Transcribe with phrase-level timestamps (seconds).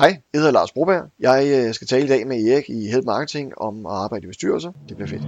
[0.00, 1.02] Hej, jeg hedder Lars Broberg.
[1.20, 4.26] Jeg øh, skal tale i dag med Erik i Help Marketing om at arbejde i
[4.26, 4.72] bestyrelser.
[4.88, 5.22] Det bliver fedt.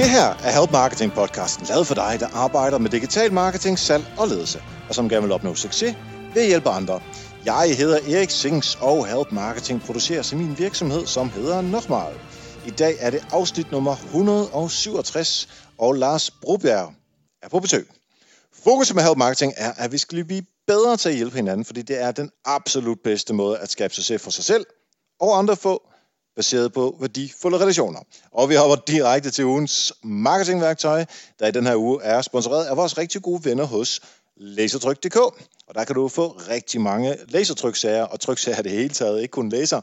[0.00, 4.04] Det her er Help Marketing podcasten, lavet for dig, der arbejder med digital marketing, salg
[4.18, 4.58] og ledelse,
[4.88, 5.96] og som gerne vil opnå succes
[6.34, 7.00] ved at hjælpe andre.
[7.46, 12.14] Jeg hedder Erik Sings, og Help Marketing producerer til min virksomhed, som hedder Nochmal.
[12.66, 16.94] I dag er det afsnit nummer 167, og Lars Brobjerg
[17.42, 17.88] er på besøg.
[18.64, 21.82] Fokus med Help Marketing er, at vi skal blive bedre til at hjælpe hinanden, fordi
[21.82, 24.66] det er den absolut bedste måde at skabe succes for sig selv
[25.20, 25.82] og andre få,
[26.36, 28.00] baseret på værdifulde relationer.
[28.32, 31.04] Og vi hopper direkte til ugens marketingværktøj,
[31.38, 34.00] der i den her uge er sponsoreret af vores rigtig gode venner hos
[34.36, 35.16] lasertryk.dk.
[35.68, 39.48] Og der kan du få rigtig mange lasertryksager og tryksager det hele taget, ikke kun
[39.48, 39.80] laser.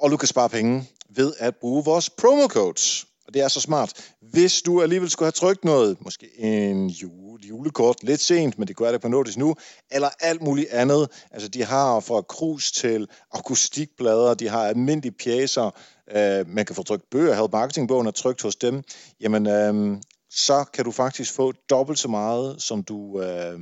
[0.00, 0.84] Og du kan spare penge
[1.16, 3.06] ved at bruge vores promo codes.
[3.26, 3.92] Og det er så smart.
[4.20, 8.76] Hvis du alligevel skulle have trykt noget, måske en jule, julekort lidt sent, men det
[8.76, 9.54] kunne være det på notis nu,
[9.90, 11.08] eller alt muligt andet.
[11.30, 15.70] Altså de har fra krus til akustikplader, de har almindelige pjæser,
[16.16, 18.82] øh, man kan få trykt bøger, Help marketingbogen er trykt hos dem.
[19.20, 19.96] Jamen, øh,
[20.34, 23.60] så kan du faktisk få dobbelt så meget, som du øh,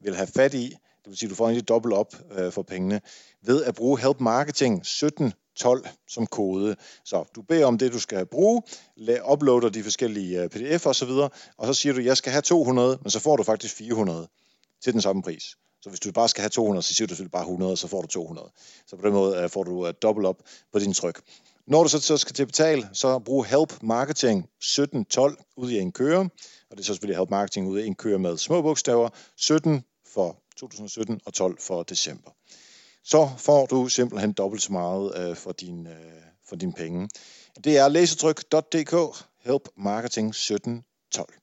[0.00, 0.68] vil have fat i.
[1.04, 3.00] Det vil sige, at du får egentlig dobbelt op øh, for pengene
[3.42, 6.76] ved at bruge Help Marketing 17 12 som kode.
[7.04, 8.62] Så du beder om det, du skal bruge,
[9.32, 11.10] uploader de forskellige øh, pdf'er osv.,
[11.56, 14.28] og så siger du, jeg skal have 200, men så får du faktisk 400
[14.82, 15.44] til den samme pris.
[15.82, 18.02] Så hvis du bare skal have 200, så siger du selvfølgelig bare 100, så får
[18.02, 18.50] du 200.
[18.86, 20.42] Så på den måde øh, får du øh, dobbelt op
[20.72, 21.20] på din tryk.
[21.66, 25.78] Når du så, så skal til at betale, så brug Help Marketing 1712 ud i
[25.78, 26.20] en køre,
[26.70, 29.84] og det er så selvfølgelig Help Marketing ud i en køre med små bogstaver, 17
[30.14, 32.30] for 2017 og 12 for december
[33.06, 37.08] så får du simpelthen dobbelt så meget øh, for, din, øh, for dine penge.
[37.64, 41.34] Det er læsetryk.dk, Help Marketing 1712.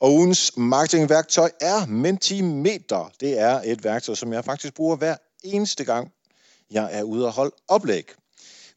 [0.00, 3.12] Og ugens marketingværktøj er Mentimeter.
[3.20, 6.12] Det er et værktøj, som jeg faktisk bruger hver eneste gang,
[6.70, 8.10] jeg er ude og holde oplæg.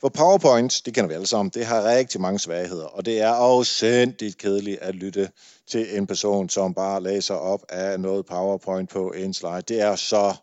[0.01, 3.29] For PowerPoint, det kender vi alle sammen, det har rigtig mange svagheder, og det er
[3.29, 5.29] afsindigt kedeligt at lytte
[5.67, 9.61] til en person, som bare læser op af noget PowerPoint på en slide.
[9.67, 10.35] Det er så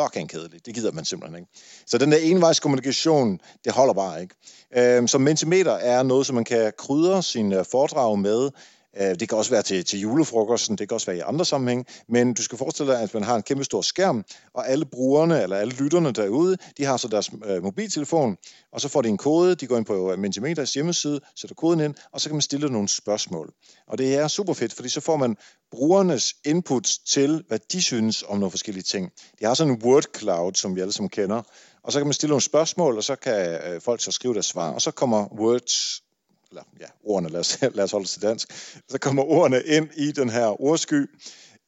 [0.00, 0.66] fucking kedeligt.
[0.66, 1.52] Det gider man simpelthen ikke.
[1.86, 4.34] Så den der envejskommunikation, det holder bare ikke.
[4.76, 8.50] Øhm, så Mentimeter er noget, som man kan krydre sin øh, foredrag med,
[8.96, 11.86] Øh, det kan også være til, til julefrokosten, det kan også være i andre sammenhæng,
[12.08, 15.42] men du skal forestille dig, at man har en kæmpe stor skærm, og alle brugerne,
[15.42, 18.36] eller alle lytterne derude, de har så deres øh, mobiltelefon,
[18.72, 21.94] og så får de en kode, de går ind på Mentimeters hjemmeside, sætter koden ind,
[22.12, 23.52] og så kan man stille nogle spørgsmål.
[23.86, 25.36] Og det er super fedt, fordi så får man
[25.70, 29.10] brugernes input til, hvad de synes om nogle forskellige ting.
[29.40, 31.42] De har sådan en word cloud, som vi alle sammen kender,
[31.82, 34.46] og så kan man stille nogle spørgsmål, og så kan øh, folk så skrive deres
[34.46, 36.02] svar, og så kommer words
[36.50, 38.52] eller ja, ordene, lad os, lad os holde til dansk,
[38.88, 41.06] så kommer ordene ind i den her ordsky,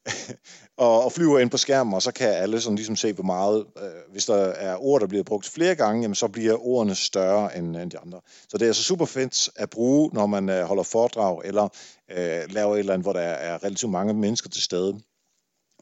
[0.77, 3.65] og, og flyver ind på skærmen, og så kan alle sådan ligesom se, hvor meget,
[3.77, 7.57] øh, hvis der er ord, der bliver brugt flere gange, jamen, så bliver ordene større
[7.57, 8.21] end, end de andre.
[8.49, 11.69] Så det er altså super fedt at bruge, når man øh, holder foredrag, eller
[12.11, 14.99] øh, laver et eller andet, hvor der er relativt mange mennesker til stede.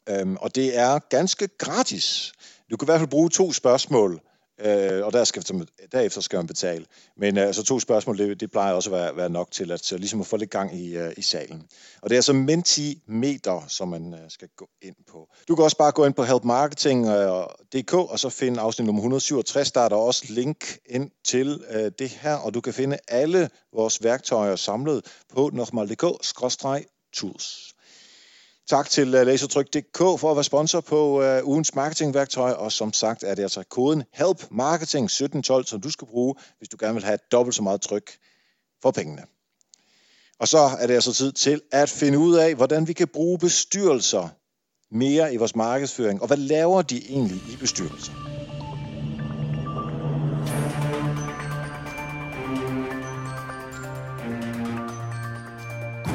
[0.09, 2.33] Øhm, og det er ganske gratis.
[2.71, 4.21] Du kan i hvert fald bruge to spørgsmål
[4.59, 5.43] øh, og der skal,
[5.91, 6.85] derefter skal man betale.
[7.17, 9.81] Men øh, altså to spørgsmål, det, det plejer også at være, være nok til at,
[9.81, 11.67] til ligesom at få lidt gang i, øh, i salen.
[12.01, 15.27] Og det er altså Mentimeter, som man øh, skal gå ind på.
[15.47, 19.71] Du kan også bare gå ind på helpmarketing.dk øh, og så finde afsnit nummer 167.
[19.71, 23.49] Der er der også link ind til øh, det her, og du kan finde alle
[23.73, 27.73] vores værktøjer samlet på nokmal.dk-tools.
[28.69, 33.23] Tak til øh, lasertryk.dk for at være sponsor på uh, ugens marketingværktøj, og som sagt
[33.23, 37.03] er det altså koden HELP MARKETING 1712, som du skal bruge, hvis du gerne vil
[37.03, 38.11] have dobbelt så meget tryk
[38.81, 39.21] for pengene.
[40.39, 43.39] Og så er det altså tid til at finde ud af, hvordan vi kan bruge
[43.39, 44.29] bestyrelser
[44.91, 48.28] mere i vores markedsføring, og hvad laver de egentlig i bestyrelser?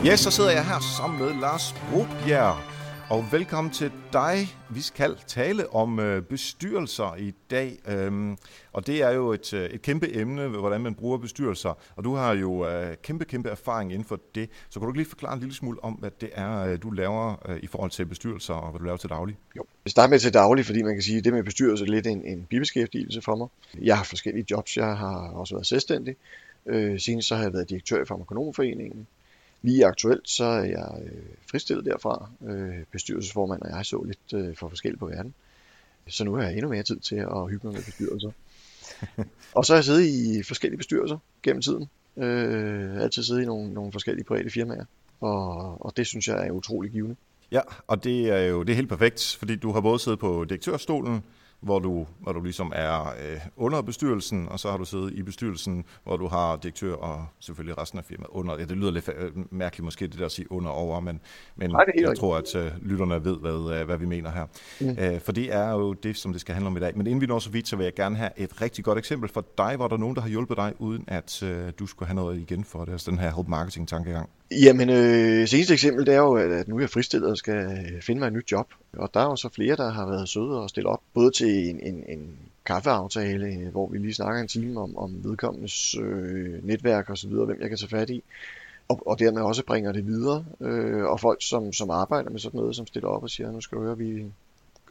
[0.04, 2.56] Ja, så sidder jeg her sammen med Lars Brobjerg,
[3.10, 4.48] og velkommen til dig.
[4.70, 8.36] Vi skal tale om øh, bestyrelser i dag, øhm,
[8.72, 12.14] og det er jo et, øh, et kæmpe emne, hvordan man bruger bestyrelser, og du
[12.14, 14.50] har jo øh, kæmpe, kæmpe erfaring inden for det.
[14.70, 17.48] Så kan du lige forklare en lille smule om, hvad det er, øh, du laver
[17.48, 19.36] øh, i forhold til bestyrelser, og hvad du laver til daglig?
[19.56, 21.88] Jo, jeg starter med til daglig, fordi man kan sige, at det med bestyrelse er
[21.88, 23.48] lidt en, en bibeskæftigelse for mig.
[23.82, 26.16] Jeg har forskellige jobs, jeg har også været selvstændig.
[26.66, 29.06] Øh, senest så har jeg været direktør i Farmakonomforeningen,
[29.64, 32.30] Lige aktuelt så er jeg øh, fristillet derfra.
[32.46, 35.34] Øh, bestyrelsesformand og jeg så lidt øh, for forskelligt på verden.
[36.08, 38.30] Så nu har jeg endnu mere tid til at hygge mig med bestyrelser.
[39.56, 41.88] og så har jeg siddet i forskellige bestyrelser gennem tiden.
[42.16, 44.84] Øh, altid siddet i nogle, nogle forskellige private firmaer,
[45.20, 47.16] og, og det synes jeg er utrolig givende.
[47.52, 50.44] Ja, og det er jo det er helt perfekt, fordi du har både siddet på
[50.44, 51.22] direktørstolen,
[51.64, 55.22] hvor du, hvor du ligesom er øh, under bestyrelsen, og så har du siddet i
[55.22, 58.58] bestyrelsen, hvor du har direktør og selvfølgelig resten af firmaet under.
[58.58, 61.20] Ja, det lyder lidt øh, mærkeligt måske, det der at sige under over, men,
[61.56, 62.20] men Nej, jeg rigtigt.
[62.20, 64.46] tror, at øh, lytterne ved, hvad, øh, hvad vi mener her.
[64.80, 64.96] Mm.
[64.98, 66.96] Æh, for det er jo det, som det skal handle om i dag.
[66.96, 69.28] Men inden vi når så vidt, så vil jeg gerne have et rigtig godt eksempel
[69.28, 72.16] for dig, hvor der nogen, der har hjulpet dig, uden at øh, du skulle have
[72.16, 74.28] noget igen for det, altså den her help marketing tankegang.
[74.50, 78.18] Jamen, øh, seneste eksempel, det er jo, at nu er jeg fristillet og skal finde
[78.18, 78.66] mig et nyt job.
[78.98, 81.70] Og der er jo så flere, der har været søde og stille op, både til
[81.70, 86.66] en, en, en kaffeaftale, øh, hvor vi lige snakker en time om, om vedkommendes øh,
[86.66, 88.22] netværk og så videre, hvem jeg kan tage fat i.
[88.88, 90.44] Og, og dermed også bringer det videre.
[90.60, 93.60] Øh, og folk, som, som arbejder med sådan noget, som stiller op og siger, nu
[93.60, 94.24] skal du høre, vi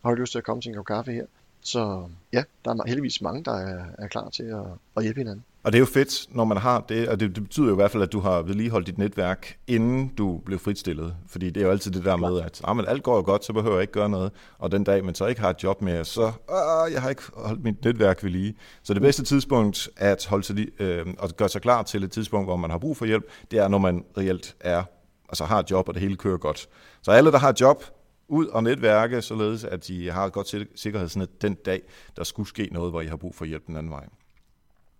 [0.04, 1.26] har lyst til at komme til en kop kaffe her.
[1.64, 4.66] Så ja, der er heldigvis mange, der er, er klar til at,
[4.98, 5.44] at hjælpe hinanden.
[5.64, 7.76] Og det er jo fedt, når man har det, og det, det betyder jo i
[7.76, 11.16] hvert fald, at du har vedligeholdt dit netværk, inden du blev fritstillet.
[11.28, 13.46] Fordi det er jo altid det der med, at ah, men alt går jo godt,
[13.46, 14.32] så behøver jeg ikke gøre noget.
[14.58, 17.22] Og den dag, man så ikke har et job mere, så ah, jeg har ikke
[17.34, 18.56] holdt mit netværk ved lige.
[18.84, 22.48] Så det bedste tidspunkt at holde sig, øh, og gøre sig klar til et tidspunkt,
[22.48, 24.84] hvor man har brug for hjælp, det er, når man reelt er,
[25.30, 26.68] altså har et job, og det hele kører godt.
[27.02, 27.84] Så alle, der har et job,
[28.28, 31.82] ud og netværke, således at de har et godt sikkerhedsnet den dag,
[32.16, 34.06] der skulle ske noget, hvor I har brug for hjælp den anden vej.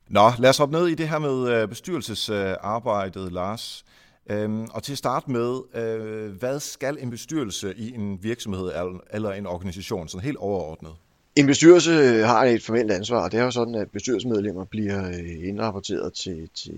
[0.08, 3.86] Nå, lad os hoppe ned i det her med øh, bestyrelsesarbejdet, Lars.
[4.30, 8.72] Øhm, og til at starte med, øh, hvad skal en bestyrelse i en virksomhed
[9.12, 10.92] eller en organisation, sådan helt overordnet?
[11.36, 15.08] En bestyrelse øh, har et formelt ansvar, og det er jo sådan, at bestyrelsesmedlemmer bliver
[15.08, 16.76] øh, indrapporteret til, til,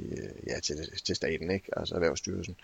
[0.47, 0.75] ja, til,
[1.06, 1.80] til staten, ikke?
[1.80, 2.56] altså Erhvervsstyrelsen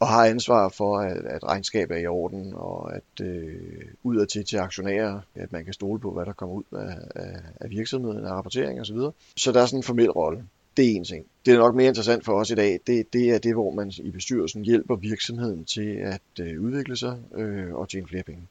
[0.00, 4.56] og har ansvar for, at, at regnskabet er i orden, og at øh, udad til
[4.56, 8.30] aktionærer, at man kan stole på, hvad der kommer ud af, af, af virksomheden, af
[8.30, 8.96] rapportering osv.
[8.96, 10.44] Så, så der er sådan en formel rolle.
[10.76, 11.26] Det er en ting.
[11.46, 12.80] Det er nok mere interessant for os i dag.
[12.86, 17.18] Det, det er det, hvor man i bestyrelsen hjælper virksomheden til at øh, udvikle sig
[17.34, 18.42] øh, og tjene flere penge.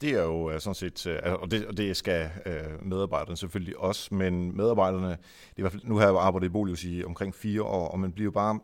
[0.00, 3.78] Det er jo øh, sådan set, øh, og det, og det skal øh, medarbejderne selvfølgelig
[3.78, 7.04] også, men medarbejderne, det er i hvert fald, nu har jeg arbejdet i Bolius i
[7.04, 8.58] omkring fire år, og man bliver bare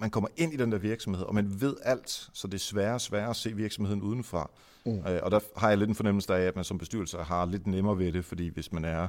[0.00, 2.94] man kommer ind i den der virksomhed, og man ved alt, så det er sværere
[2.94, 4.50] og sværere at se virksomheden udenfra.
[4.86, 4.98] Mm.
[4.98, 7.66] Øh, og der har jeg lidt en fornemmelse af, at man som bestyrelse har lidt
[7.66, 9.08] nemmere ved det, fordi hvis man er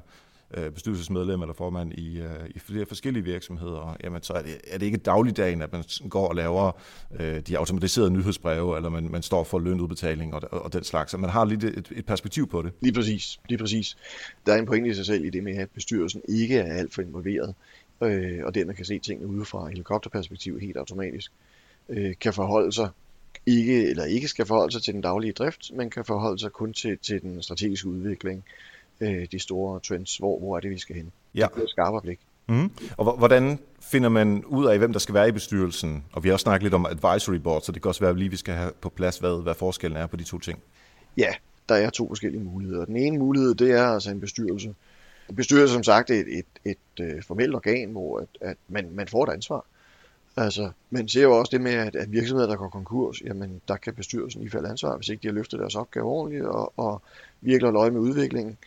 [0.57, 4.77] øh, bestyrelsesmedlem eller formand i, øh, i flere forskellige virksomheder, jamen så er det, er
[4.77, 6.71] det ikke dagligdagen, at man går og laver
[7.19, 11.11] øh, de automatiserede nyhedsbreve, eller man, man står for lønudbetaling og, og den slags.
[11.11, 12.71] Så man har lidt et, et perspektiv på det.
[12.81, 13.97] Lige præcis, lige præcis.
[14.45, 16.93] Der er en pointe i sig selv i det med, at bestyrelsen ikke er alt
[16.93, 17.55] for involveret
[18.01, 21.31] øh, og dermed kan se tingene udefra helikopterperspektiv helt automatisk,
[21.89, 22.89] øh, kan forholde sig
[23.45, 26.73] ikke, eller ikke skal forholde sig til den daglige drift, men kan forholde sig kun
[26.73, 28.43] til, til den strategiske udvikling,
[29.01, 31.11] øh, de store trends, hvor, hvor er det, vi skal hen.
[31.35, 31.47] Ja.
[31.53, 32.19] Det er et skarpere blik.
[32.47, 32.71] Mm.
[32.97, 36.03] Og hvordan finder man ud af, hvem der skal være i bestyrelsen?
[36.13, 38.17] Og vi har også snakket lidt om advisory board, så det kan også være, at
[38.17, 40.59] lige vi skal have på plads, hvad, hvad forskellen er på de to ting.
[41.17, 41.33] Ja,
[41.69, 42.85] der er to forskellige muligheder.
[42.85, 44.75] Den ene mulighed, det er altså en bestyrelse,
[45.35, 49.23] bestyrelse som sagt et, et, et, et formelt organ, hvor at, at man, man får
[49.23, 49.65] et ansvar.
[50.37, 53.77] Altså, man ser jo også det med, at, at virksomheder, der går konkurs, jamen der
[53.77, 57.01] kan bestyrelsen ifalde ansvar, hvis ikke de har løftet deres opgave ordentligt og, og
[57.41, 58.57] virkelig har løje med udviklingen,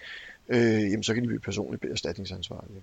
[0.49, 2.83] øh, jamen så kan de blive personligt erstatningsansvarlige.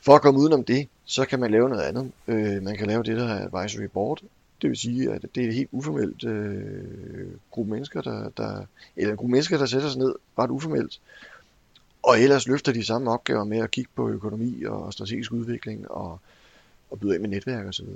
[0.00, 2.12] For at komme udenom det, så kan man lave noget andet.
[2.28, 4.22] Øh, man kan lave det, der er advisory board.
[4.62, 8.64] Det vil sige, at det er et helt uformelt øh, gruppe mennesker, der, der,
[8.96, 11.00] eller en gruppe mennesker, der sætter sig ned ret uformelt
[12.02, 16.20] og ellers løfter de samme opgaver med at kigge på økonomi og strategisk udvikling og,
[16.90, 17.86] og byde ind med netværk osv.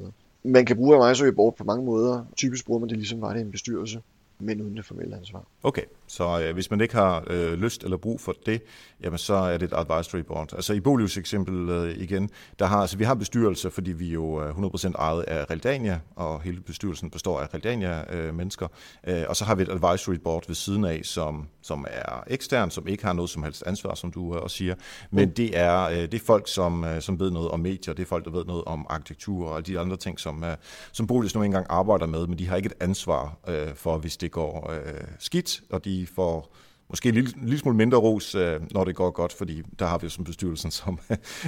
[0.43, 2.25] Man kan bruge Advisory Board på mange måder.
[2.37, 4.01] Typisk bruger man det ligesom var det en bestyrelse
[4.39, 5.45] men uden det formelle ansvar.
[5.63, 8.63] Okay, så øh, hvis man ikke har øh, lyst eller brug for det,
[9.03, 10.53] jamen så er det et advisory board.
[10.53, 14.35] Altså i Bolius eksempel øh, igen, der har, altså vi har bestyrelse, fordi vi jo
[14.35, 18.69] er 100% ejet af Realdania, og hele bestyrelsen består af Realdania-mennesker,
[19.07, 22.25] øh, øh, og så har vi et advisory board ved siden af, som, som er
[22.27, 24.75] ekstern, som ikke har noget som helst ansvar, som du øh, også siger,
[25.11, 25.35] men mm.
[25.35, 28.07] det, er, øh, det er folk, som, øh, som ved noget om medier, det er
[28.07, 30.57] folk, der ved noget om arkitektur og de andre ting, som, øh,
[30.93, 34.17] som Bolius nu engang arbejder med, men de har ikke et ansvar øh, for, hvis
[34.25, 36.55] det går øh, skidt, og de får
[36.89, 39.87] måske en lille, en lille smule mindre ros, øh, når det går godt, fordi der
[39.87, 40.99] har vi jo som bestyrelsen, som,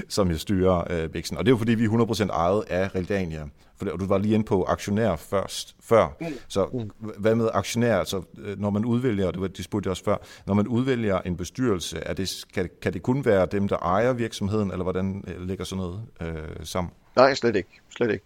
[0.08, 1.38] som jeg styrer øh, væksten.
[1.38, 3.44] Og det er jo fordi, vi er 100% ejet af Realdania.
[3.76, 6.16] For, og du var lige inde på aktionær først, før.
[6.20, 6.26] Mm.
[6.48, 7.98] Så hvad med aktionær?
[7.98, 10.16] Altså, øh, når man udvælger, det, var, det spurgte jeg også før,
[10.46, 14.12] når man udvælger en bestyrelse, er det, kan, kan det kun være dem, der ejer
[14.12, 16.92] virksomheden, eller hvordan øh, ligger sådan noget øh, sammen?
[17.16, 17.80] Nej, slet ikke.
[17.96, 18.24] Slet ikke.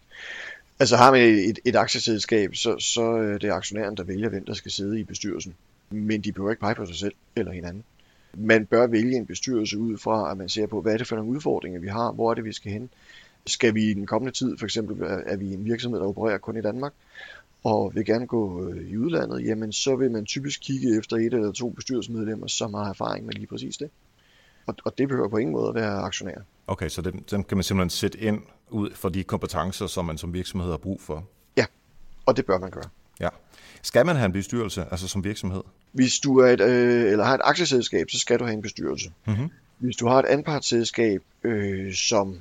[0.80, 4.28] Altså har man et, et aktieselskab, så, så øh, det er det aktionæren, der vælger,
[4.28, 5.54] hvem der skal sidde i bestyrelsen.
[5.90, 7.84] Men de behøver ikke pege på sig selv eller hinanden.
[8.34, 11.16] Man bør vælge en bestyrelse ud fra, at man ser på, hvad er det for
[11.16, 12.90] nogle udfordringer, vi har, hvor er det, vi skal hen.
[13.46, 14.96] Skal vi i den kommende tid, for eksempel
[15.26, 16.92] er vi en virksomhed, der opererer kun i Danmark,
[17.64, 21.34] og vil gerne gå øh, i udlandet, jamen så vil man typisk kigge efter et
[21.34, 23.90] eller to bestyrelsesmedlemmer, som har erfaring med lige præcis det.
[24.66, 26.38] Og, og det behøver på ingen måde at være aktionær.
[26.66, 30.18] Okay, så dem, dem kan man simpelthen sætte ind ud for de kompetencer, som man
[30.18, 31.24] som virksomhed har brug for?
[31.56, 31.64] Ja,
[32.26, 32.84] og det bør man gøre.
[33.20, 33.28] Ja.
[33.82, 35.62] Skal man have en bestyrelse, altså som virksomhed?
[35.92, 39.12] Hvis du er et, øh, eller har et aktieselskab, så skal du have en bestyrelse.
[39.26, 39.50] Mm-hmm.
[39.78, 42.40] Hvis du har et anpartsselskab, øh, som,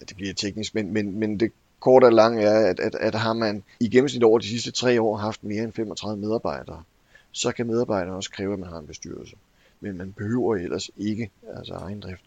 [0.00, 3.14] ja, det bliver teknisk, men, men, men det korte og lange er, at, at, at
[3.14, 6.82] har man i gennemsnit over de sidste tre år haft mere end 35 medarbejdere,
[7.32, 9.36] så kan medarbejderne også kræve, at man har en bestyrelse.
[9.80, 12.22] Men man behøver ellers ikke altså egen drift.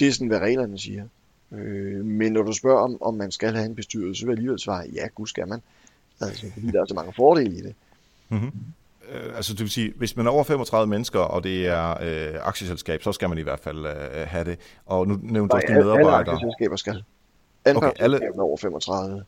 [0.00, 1.04] Det er sådan, hvad reglerne siger.
[1.52, 4.38] Øh, men når du spørger, om, om man skal have en bestyrelse, så vil jeg
[4.38, 5.62] alligevel svare, ja, gud skal man.
[6.20, 7.74] Altså, fordi der er så mange fordele i det.
[8.28, 8.52] Mm-hmm.
[9.12, 12.34] Øh, altså det vil sige, hvis man er over 35 mennesker, og det er øh,
[12.42, 14.58] aktieselskab, så skal man i hvert fald øh, have det.
[14.86, 16.18] Og nu nævnte du også de medarbejdere.
[16.18, 17.02] alle aktieselskaber skal.
[17.64, 18.20] Alle okay, alle...
[18.38, 19.24] over 35,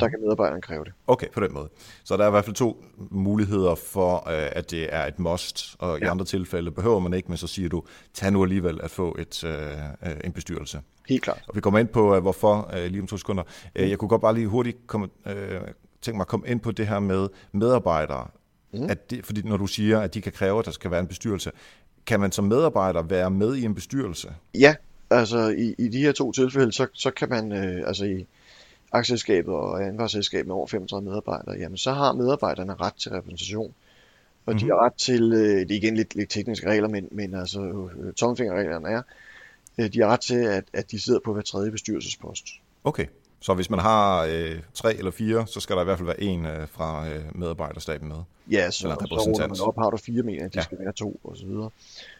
[0.00, 0.92] der kan medarbejderen kræve det.
[1.06, 1.68] Okay, på den måde.
[2.04, 5.76] Så der er i hvert fald to muligheder for, øh, at det er et must,
[5.78, 6.06] og ja.
[6.06, 7.82] i andre tilfælde behøver man ikke, men så siger du,
[8.14, 9.52] tag nu alligevel at få et, øh,
[10.02, 10.80] øh en bestyrelse.
[11.08, 11.42] Helt klart.
[11.48, 13.42] Og vi kommer ind på, hvorfor lige om to sekunder.
[13.42, 13.82] Mm.
[13.82, 15.60] Jeg kunne godt bare lige hurtigt komme, øh,
[16.02, 18.26] tænke mig at komme ind på det her med medarbejdere.
[18.72, 18.90] Mm.
[18.90, 21.06] At det, fordi når du siger, at de kan kræve, at der skal være en
[21.06, 21.50] bestyrelse,
[22.06, 24.34] kan man som medarbejder være med i en bestyrelse?
[24.54, 24.74] Ja,
[25.10, 28.26] altså i, i de her to tilfælde, så, så kan man, øh, altså i
[28.92, 33.74] aktieselskabet og anvarsselskabet med over 35 medarbejdere, jamen så har medarbejderne ret til repræsentation.
[34.46, 34.58] Og mm-hmm.
[34.58, 34.72] de mhm.
[34.72, 38.12] har ret til, øh, det er igen lidt, lidt tekniske regler, men, men altså øh,
[38.92, 39.02] er,
[39.78, 42.46] øh, de har ret til, at, at de sidder på hver tredje bestyrelsespost.
[42.84, 43.06] Okay.
[43.40, 46.22] Så hvis man har øh, tre eller fire, så skal der i hvert fald være
[46.22, 48.16] en øh, fra øh, medarbejderstaben med?
[48.50, 50.62] Ja, så, eller så man op, har du fire mener, at de ja.
[50.62, 51.70] skal være to og så videre.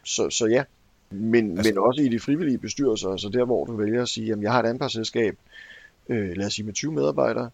[0.04, 0.64] Så, så ja,
[1.10, 4.32] men, altså, men også i de frivillige bestyrelser, altså der hvor du vælger at sige,
[4.32, 5.38] at jeg har et anpartsselskab, øh,
[6.08, 7.50] lad os sige med 20 medarbejdere,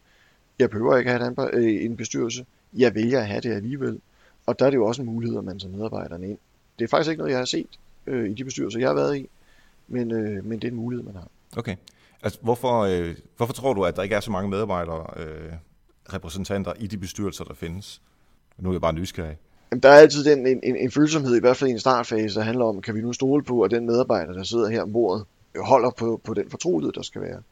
[0.58, 4.00] jeg behøver ikke have et øh, en bestyrelse, jeg vælger at have det alligevel.
[4.46, 6.38] Og der er det jo også en mulighed, at man tager medarbejderne ind.
[6.78, 9.16] Det er faktisk ikke noget, jeg har set øh, i de bestyrelser, jeg har været
[9.16, 9.28] i,
[9.88, 11.28] men, øh, men det er en mulighed, man har.
[11.56, 11.76] Okay.
[12.22, 15.52] Altså, hvorfor, øh, hvorfor tror du, at der ikke er så mange medarbejdere, øh,
[16.12, 18.02] repræsentanter i de bestyrelser, der findes?
[18.58, 19.36] Nu er jeg bare nysgerrig.
[19.70, 22.38] Jamen, der er altid den, en, en, en følsomhed, i hvert fald i en startfase,
[22.38, 25.26] der handler om, kan vi nu stole på, at den medarbejder, der sidder her ombord,
[25.56, 27.42] holder på, på den fortrolighed, der skal være.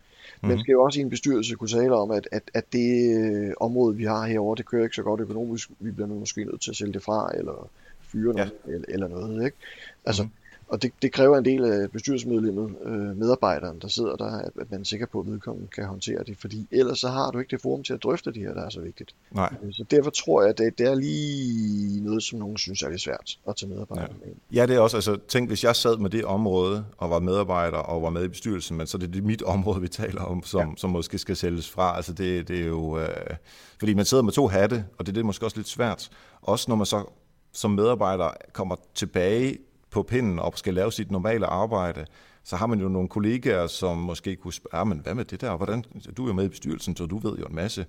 [0.43, 0.49] Mm.
[0.49, 3.53] Man skal jo også i en bestyrelse kunne tale om, at, at, at det øh,
[3.61, 5.71] område, vi har herovre, det kører ikke så godt økonomisk.
[5.79, 7.71] Vi bliver nu måske nødt til at sælge det fra, eller
[8.01, 8.45] fyre ja.
[8.45, 9.45] noget, eller, eller noget.
[9.45, 9.57] Ikke?
[10.05, 10.31] Altså, mm.
[10.73, 14.71] Og det, det kræver en del af bestyrelsesmedlemmet, øh, medarbejderen, der sidder der, at, at
[14.71, 17.51] man er sikker på, at vedkommende kan håndtere det, fordi ellers så har du ikke
[17.51, 19.15] det forum til at drøfte det her, der er så vigtigt.
[19.31, 19.55] Nej.
[19.63, 22.89] Øh, så derfor tror jeg, at det, det er lige noget, som nogen synes er
[22.89, 24.27] lidt svært at tage medarbejderne ja.
[24.27, 24.35] med.
[24.53, 27.79] Ja, det er også, altså tænk, hvis jeg sad med det område, og var medarbejder,
[27.79, 30.61] og var med i bestyrelsen, men så er det mit område, vi taler om, som,
[30.61, 30.75] ja.
[30.77, 31.97] som måske skal sælges fra.
[31.97, 33.37] Altså det, det er jo, øh,
[33.79, 36.11] fordi man sidder med to hatte, og det er det måske også lidt svært.
[36.43, 37.05] Også når man så
[37.53, 39.59] som medarbejder kommer tilbage
[39.93, 42.07] på pinden og skal lave sit normale arbejde,
[42.45, 45.41] så har man jo nogle kollegaer, som måske kunne spørge, ah, men hvad med det
[45.41, 45.85] der, hvordan,
[46.17, 47.87] du er jo med i bestyrelsen, så du ved jo en masse.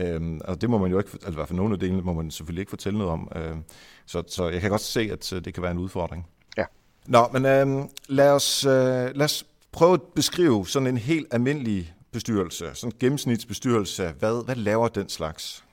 [0.00, 2.12] Øhm, og det må man jo ikke, altså i hvert fald nogle af delene må
[2.12, 3.28] man selvfølgelig ikke fortælle noget om.
[3.36, 3.62] Øhm,
[4.06, 6.26] så, så jeg kan godt se, at øh, det kan være en udfordring.
[6.56, 6.64] Ja.
[7.06, 11.94] Nå, men øhm, lad, os, øh, lad os prøve at beskrive sådan en helt almindelig
[12.12, 14.14] bestyrelse, sådan en gennemsnitsbestyrelse.
[14.18, 15.64] Hvad, hvad laver den slags?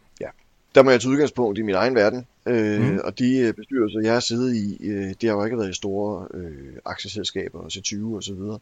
[0.76, 2.26] Der må jeg tage udgangspunkt i min egen verden.
[2.46, 3.00] Øh, mm.
[3.04, 5.74] Og de øh, bestyrelser, jeg har siddet i, øh, det har jo ikke været i
[5.74, 8.60] store øh, aktieselskaber, C20 og så videre.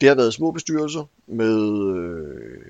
[0.00, 2.60] Det har været små bestyrelser med øh,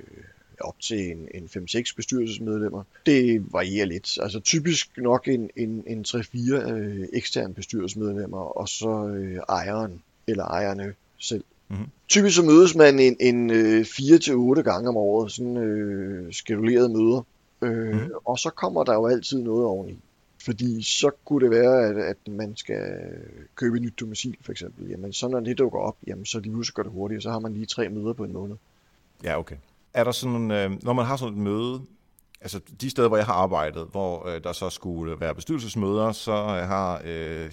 [0.61, 2.83] op til en, en 5-6 bestyrelsesmedlemmer.
[3.07, 4.19] Det varierer lidt.
[4.23, 10.45] Altså typisk nok en, en, en 3-4 øh, eksterne bestyrelsesmedlemmer, og så øh, ejeren eller
[10.45, 11.45] ejerne selv.
[11.69, 11.87] Mm-hmm.
[12.09, 17.27] Typisk så mødes man en, en øh, 4-8 gange om året, sådan øh, skedulerede møder,
[17.65, 18.11] Øh, mm.
[18.25, 19.99] Og så kommer der jo altid noget oveni.
[20.45, 22.83] Fordi så kunne det være, at, at man skal
[23.55, 24.89] købe et nyt domicil for eksempel.
[24.89, 27.39] Jamen så når det dukker op, jamen så lige så går det hurtigt, så har
[27.39, 28.57] man lige tre møder på en måned.
[29.25, 29.57] Ja, okay.
[29.95, 31.81] Er der sådan, øh, når man har sådan et møde,
[32.41, 36.33] altså de steder, hvor jeg har arbejdet, hvor øh, der så skulle være bestyrelsesmøder, så
[36.47, 37.51] har øh,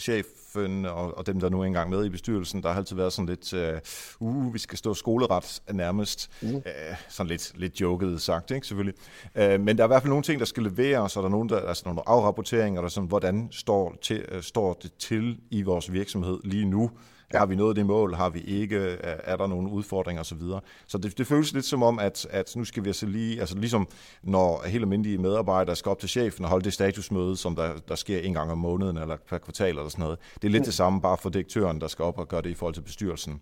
[0.52, 3.26] chefen og, og dem, der nu engang med i bestyrelsen, der har altid været sådan
[3.26, 3.80] lidt, øh,
[4.20, 6.56] uh, vi skal stå skoleret nærmest, mm.
[6.56, 6.64] øh,
[7.10, 8.96] sådan lidt, lidt joket sagt, ikke, selvfølgelig.
[9.36, 11.32] Øh, men der er i hvert fald nogle ting, der skal leveres, og der er
[11.32, 15.62] nogle, der, altså nogle afrapporteringer, der sådan, hvordan står, til, øh, står det til i
[15.62, 16.92] vores virksomhed lige nu,
[17.34, 17.40] Ja.
[17.40, 18.14] Har vi nået det mål?
[18.16, 18.78] Har vi ikke?
[19.02, 20.40] Er der nogle udfordringer osv.?
[20.40, 23.40] Så, så det, det føles lidt som om, at, at nu skal vi altså lige,
[23.40, 23.88] altså ligesom
[24.24, 27.96] når helt almindelige medarbejdere skal op til chefen og holde det statusmøde, som der, der
[27.96, 30.20] sker en gang om måneden eller per kvartal eller sådan noget.
[30.36, 30.66] Det er lidt mm.
[30.66, 33.42] det samme bare for direktøren, der skal op og gøre det i forhold til bestyrelsen.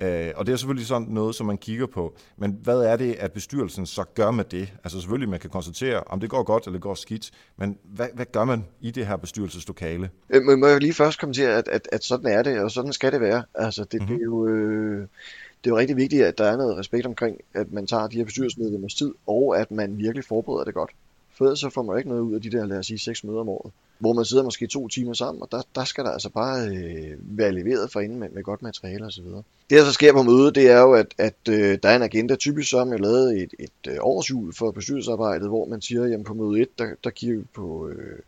[0.00, 2.16] Øh, og det er selvfølgelig sådan noget, som man kigger på.
[2.36, 4.72] Men hvad er det, at bestyrelsen så gør med det?
[4.84, 8.06] Altså selvfølgelig, man kan konstatere, om det går godt eller det går skidt, men hvad,
[8.14, 10.10] hvad gør man i det her bestyrelseslokale?
[10.30, 13.12] Øh, må jeg lige først kommentere, at, at, at sådan er det, og sådan skal
[13.12, 13.42] det være.
[13.54, 14.16] Altså det, mm-hmm.
[14.16, 14.46] det er jo...
[14.48, 15.06] Øh
[15.64, 18.16] det er jo rigtig vigtigt, at der er noget respekt omkring, at man tager de
[18.16, 20.90] her bestyrelsesmedlemmers tid, og at man virkelig forbereder det godt.
[21.38, 23.40] For så får man ikke noget ud af de der, lad os sige, seks møder
[23.40, 23.72] om året.
[23.98, 27.16] Hvor man sidder måske to timer sammen, og der, der skal der altså bare øh,
[27.20, 29.24] være leveret for inden med, med godt materiale osv.
[29.24, 32.02] Det der så sker på mødet, det er jo, at, at øh, der er en
[32.02, 36.24] agenda, typisk som jeg lavet et, et øh, årsjul for bestyrelsesarbejdet, hvor man siger, jamen
[36.24, 38.18] på møde 1, der, der kigger vi på, øh,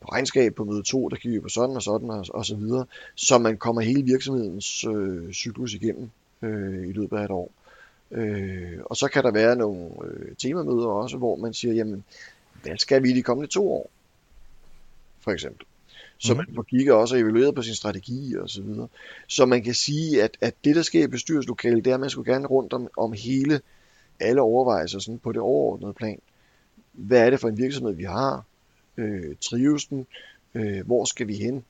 [0.00, 2.56] på regnskab, på møde 2, der kigger vi på sådan og sådan og, og så
[2.56, 2.84] videre,
[3.14, 6.10] så man kommer hele virksomhedens øh, cyklus igennem
[6.42, 7.50] øh, i løbet af et år.
[8.10, 12.04] Øh, og så kan der være nogle øh, temamøder også, hvor man siger, jamen,
[12.66, 13.90] hvad skal vi i de kommende to år?
[15.20, 15.66] For eksempel.
[16.18, 16.36] Så mm.
[16.36, 18.88] man får kigge også og evalueret på sin strategi og så videre.
[19.26, 22.10] Så man kan sige, at, at det, der sker i bestyrelseslokalet, det er, at man
[22.10, 23.60] skulle gerne rundt om, om hele,
[24.20, 26.20] alle overvejelser sådan på det overordnede plan.
[26.92, 28.44] Hvad er det for en virksomhed, vi har?
[28.96, 30.06] Øh, trives den?
[30.54, 31.64] Øh, hvor skal vi hen?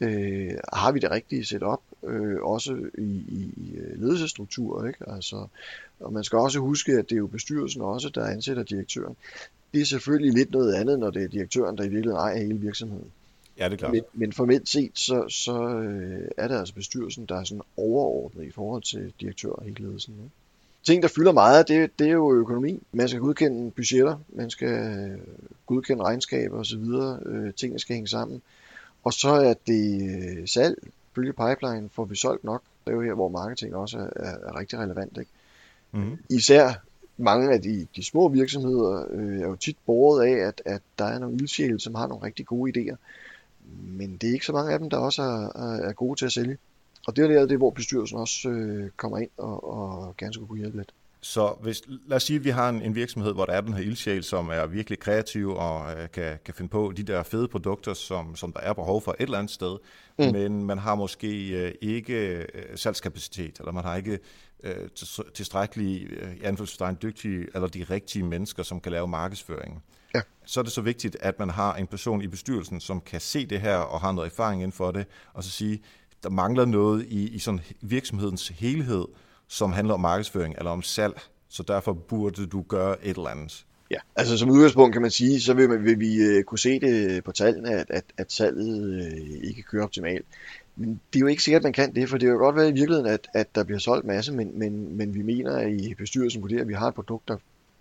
[0.00, 1.80] Øh, har vi det rigtige setup?
[2.04, 5.10] Øh, også i, i, i ledelsesstrukturer, ikke?
[5.10, 5.46] Altså,
[6.00, 9.16] og man skal også huske, at det er jo bestyrelsen også, der ansætter direktøren.
[9.72, 12.58] Det er selvfølgelig lidt noget andet, når det er direktøren, der i virkeligheden ejer hele
[12.58, 13.10] virksomheden.
[13.58, 13.92] Ja, det er klart.
[13.92, 18.44] Men, men formelt set, så, så øh, er det altså bestyrelsen, der er sådan overordnet
[18.44, 20.14] i forhold til direktør og hele ledelsen.
[20.14, 20.30] Ikke?
[20.84, 22.82] Ting, der fylder meget, det, det er jo økonomi.
[22.92, 25.16] Man skal godkende budgetter, man skal
[25.66, 26.84] godkende regnskaber osv.
[27.26, 28.42] Øh, tingene skal hænge sammen.
[29.04, 30.78] Og så er det øh, salg,
[31.14, 32.62] følge pipeline, får vi solgt nok.
[32.84, 35.18] Det er jo her, hvor marketing også er, er, er rigtig relevant.
[35.18, 35.30] Ikke?
[35.92, 36.18] Mm-hmm.
[36.30, 36.72] Især
[37.20, 41.04] mange af de, de små virksomheder øh, er jo tit båret af, at, at der
[41.04, 42.96] er nogle ildsjæle, som har nogle rigtig gode idéer.
[43.82, 46.32] Men det er ikke så mange af dem, der også er, er gode til at
[46.32, 46.58] sælge.
[47.06, 50.58] Og det er det, hvor bestyrelsen også øh, kommer ind og, og gerne skulle kunne
[50.58, 50.92] hjælpe lidt.
[51.22, 53.74] Så hvis, lad os sige, at vi har en, en virksomhed, hvor der er den
[53.74, 57.48] her ildsjæl, som er virkelig kreativ og øh, kan, kan finde på de der fede
[57.48, 59.78] produkter, som, som der er behov for et eller andet sted,
[60.18, 60.24] mm.
[60.32, 64.18] men man har måske øh, ikke øh, salgskapacitet, eller man har ikke
[64.62, 64.88] øh,
[65.34, 69.82] tilstrækkelige, øh, i dygtige eller de rigtige mennesker, som kan lave markedsføring.
[70.14, 70.20] Ja.
[70.46, 73.46] Så er det så vigtigt, at man har en person i bestyrelsen, som kan se
[73.46, 75.82] det her og har noget erfaring inden for det, og så sige,
[76.22, 79.04] der mangler noget i, i sådan virksomhedens helhed,
[79.50, 83.64] som handler om markedsføring eller om salg, så derfor burde du gøre et eller andet.
[83.90, 86.80] Ja, altså som udgangspunkt kan man sige, så vil, man, vil vi uh, kunne se
[86.80, 90.26] det på tallene, at, at, at salget uh, ikke kører optimalt.
[90.76, 92.56] Men det er jo ikke sikkert, at man kan det, for det kan jo godt
[92.56, 95.72] være i virkeligheden, at, at der bliver solgt masse, men, men, men vi mener at
[95.72, 97.36] i bestyrelsen vurderer, at vi har et produkt, der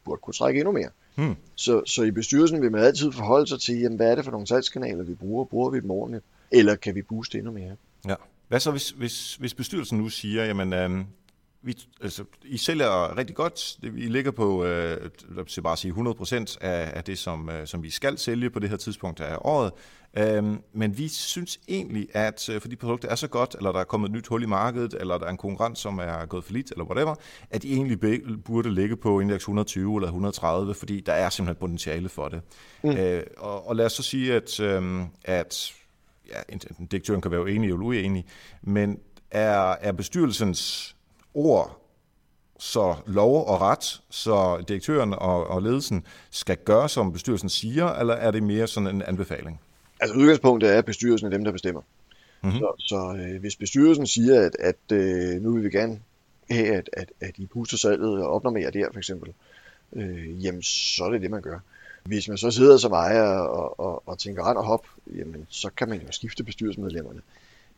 [0.06, 0.90] burde kunne trække endnu mere.
[1.16, 1.36] Hmm.
[1.56, 4.32] Så, så i bestyrelsen vil man altid forholde sig til, jamen, hvad er det for
[4.32, 5.46] nogle salgskanaler, vi bruger?
[5.46, 6.24] Bruger vi dem ordentligt?
[6.52, 7.76] Eller kan vi booste endnu mere?
[8.08, 8.16] Ja.
[8.48, 11.06] Hvad så, hvis, hvis, hvis bestyrelsen nu siger, jamen, øhm,
[11.62, 13.78] vi, altså, I sælger rigtig godt.
[13.84, 17.84] I ligger på, øh, lad os bare sige, 100% af, af det, som, øh, som
[17.84, 19.72] vi skal sælge på det her tidspunkt af året.
[20.17, 23.84] Øhm, men vi synes egentlig, at øh, fordi produktet er så godt, eller der er
[23.84, 26.54] kommet et nyt hul i markedet, eller der er en konkurrent, som er gået for
[26.54, 27.15] lidt, eller whatever,
[27.50, 28.00] at de egentlig
[28.45, 32.41] burde ligge på indeks 120 eller 130, fordi der er simpelthen potentiale for det.
[32.84, 32.89] Mm.
[32.89, 35.74] Øh, og, og lad os så sige, at, øh, at
[36.28, 36.58] ja,
[36.91, 38.26] direktøren kan være uenig eller uenig,
[38.62, 39.00] men
[39.32, 40.95] er, er bestyrelsens
[41.34, 41.80] ord
[42.60, 48.13] så lov og ret, så direktøren og, og ledelsen skal gøre, som bestyrelsen siger, eller
[48.13, 49.62] er det mere sådan en anbefaling?
[50.00, 51.82] Altså udgangspunktet er, at bestyrelsen er dem, der bestemmer.
[52.42, 52.60] Mm-hmm.
[52.60, 56.00] Så, så øh, hvis bestyrelsen siger, at, at øh, nu vil vi gerne
[56.52, 59.34] have, at, at, at I booster salget og opnormerer der for eksempel,
[59.94, 61.60] øh, jamen så er det det, man gør.
[62.04, 65.70] Hvis man så sidder som ejer og, og, og tænker ret og hop, jamen så
[65.78, 67.22] kan man jo skifte bestyrelsesmedlemmerne.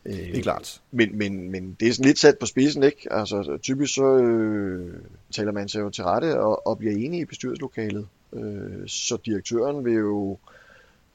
[0.04, 0.82] Det er klart.
[0.92, 3.14] Men, men, men det er sådan lidt sat på spidsen, ikke?
[3.14, 4.96] Altså typisk så øh,
[5.32, 8.08] taler man sig jo til rette og, og bliver enige i bestyrelseslokalet.
[8.34, 10.38] Øh, så direktøren vil jo,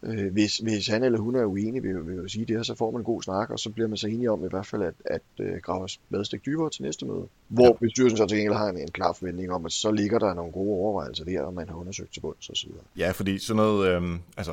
[0.02, 2.74] øh, hvis, hvis han eller hun er uenig, vil, vil jo sige det, og så
[2.74, 4.82] får man en god snak, og så bliver man så enige om i hvert fald
[4.82, 7.26] at, at øh, grave spadestik dybere til næste møde.
[7.48, 7.72] Hvor ja.
[7.72, 10.52] bestyrelsen så til gengæld har en, en klar forventning om, at så ligger der nogle
[10.52, 12.70] gode overvejelser der, og man har undersøgt til bunds osv.
[12.96, 14.52] Ja, fordi sådan noget, øh, altså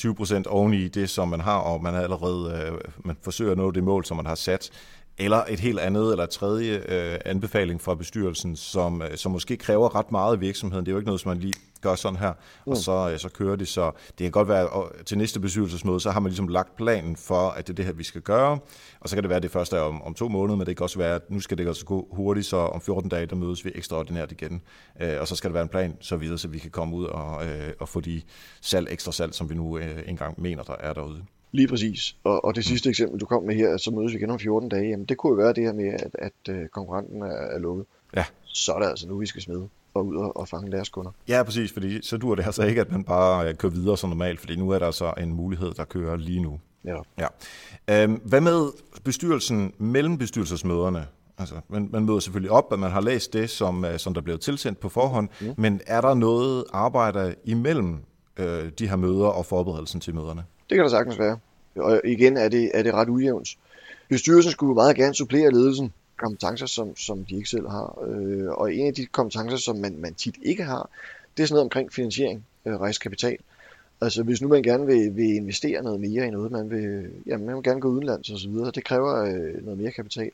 [0.00, 3.70] 20% oven i det, som man har, og man allerede øh, man forsøger at nå
[3.70, 4.70] det mål, som man har sat,
[5.18, 9.94] eller et helt andet eller tredje øh, anbefaling fra bestyrelsen, som, øh, som måske kræver
[9.96, 10.86] ret meget af virksomheden.
[10.86, 12.32] Det er jo ikke noget, som man lige gør sådan her,
[12.66, 12.72] mm.
[12.72, 13.68] og så, øh, så kører det.
[13.68, 17.16] Så det kan godt være, at til næste bestyrelsesmøde, så har man ligesom lagt planen
[17.16, 18.58] for, at det er det her, vi skal gøre.
[19.00, 20.76] Og så kan det være, at det først er om, om to måneder, men det
[20.76, 23.36] kan også være, at nu skal det også gå hurtigt, så om 14 dage, der
[23.36, 24.62] mødes vi ekstraordinært igen.
[25.00, 27.04] Øh, og så skal der være en plan så videre, så vi kan komme ud
[27.04, 28.22] og, øh, og få de
[28.60, 31.22] salg, ekstra salg, som vi nu øh, engang mener, der er derude.
[31.52, 32.16] Lige præcis.
[32.24, 34.68] Og, og det sidste eksempel, du kom med her, så mødes vi igen om 14
[34.68, 37.58] dage, jamen det kunne jo være det her med, at, at øh, konkurrenten er, er
[37.58, 37.86] lukket.
[38.16, 38.24] Ja.
[38.44, 41.10] Så er det altså nu, vi skal smide og ud og, og fange deres kunder.
[41.28, 44.10] Ja, præcis, fordi så dur det altså ikke, at man bare øh, kører videre som
[44.10, 46.60] normalt, fordi nu er der så en mulighed, der kører lige nu.
[46.84, 46.96] Ja.
[47.18, 47.26] ja.
[48.02, 48.72] Øhm, hvad med
[49.04, 51.06] bestyrelsen mellem bestyrelsesmøderne?
[51.38, 54.20] Altså, man, man møder selvfølgelig op, at man har læst det, som, øh, som der
[54.20, 55.54] blev tilsendt på forhånd, mm.
[55.56, 57.96] men er der noget arbejde imellem
[58.36, 60.44] øh, de her møder og forberedelsen til møderne?
[60.72, 61.38] Det kan der sagtens være.
[61.76, 63.48] Og igen er det, er det ret ujævnt.
[64.08, 67.98] Bestyrelsen skulle meget gerne supplere ledelsen kompetencer, som, som de ikke selv har.
[68.06, 70.90] Øh, og en af de kompetencer, som man, man tit ikke har,
[71.36, 73.36] det er sådan noget omkring finansiering, øh, rejse kapital.
[74.00, 77.46] Altså hvis nu man gerne vil, vil investere noget mere i noget, man vil, jamen,
[77.46, 80.30] man vil gerne gå udenlands og så videre, det kræver øh, noget mere kapital,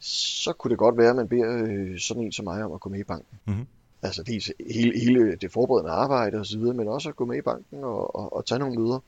[0.00, 2.80] så kunne det godt være, at man beder øh, sådan en som mig om at
[2.80, 3.38] gå med i banken.
[3.44, 3.66] Mm-hmm.
[4.02, 7.36] Altså dels hele, hele det forberedende arbejde og så videre, men også at gå med
[7.36, 8.98] i banken og, og, og tage nogle møder.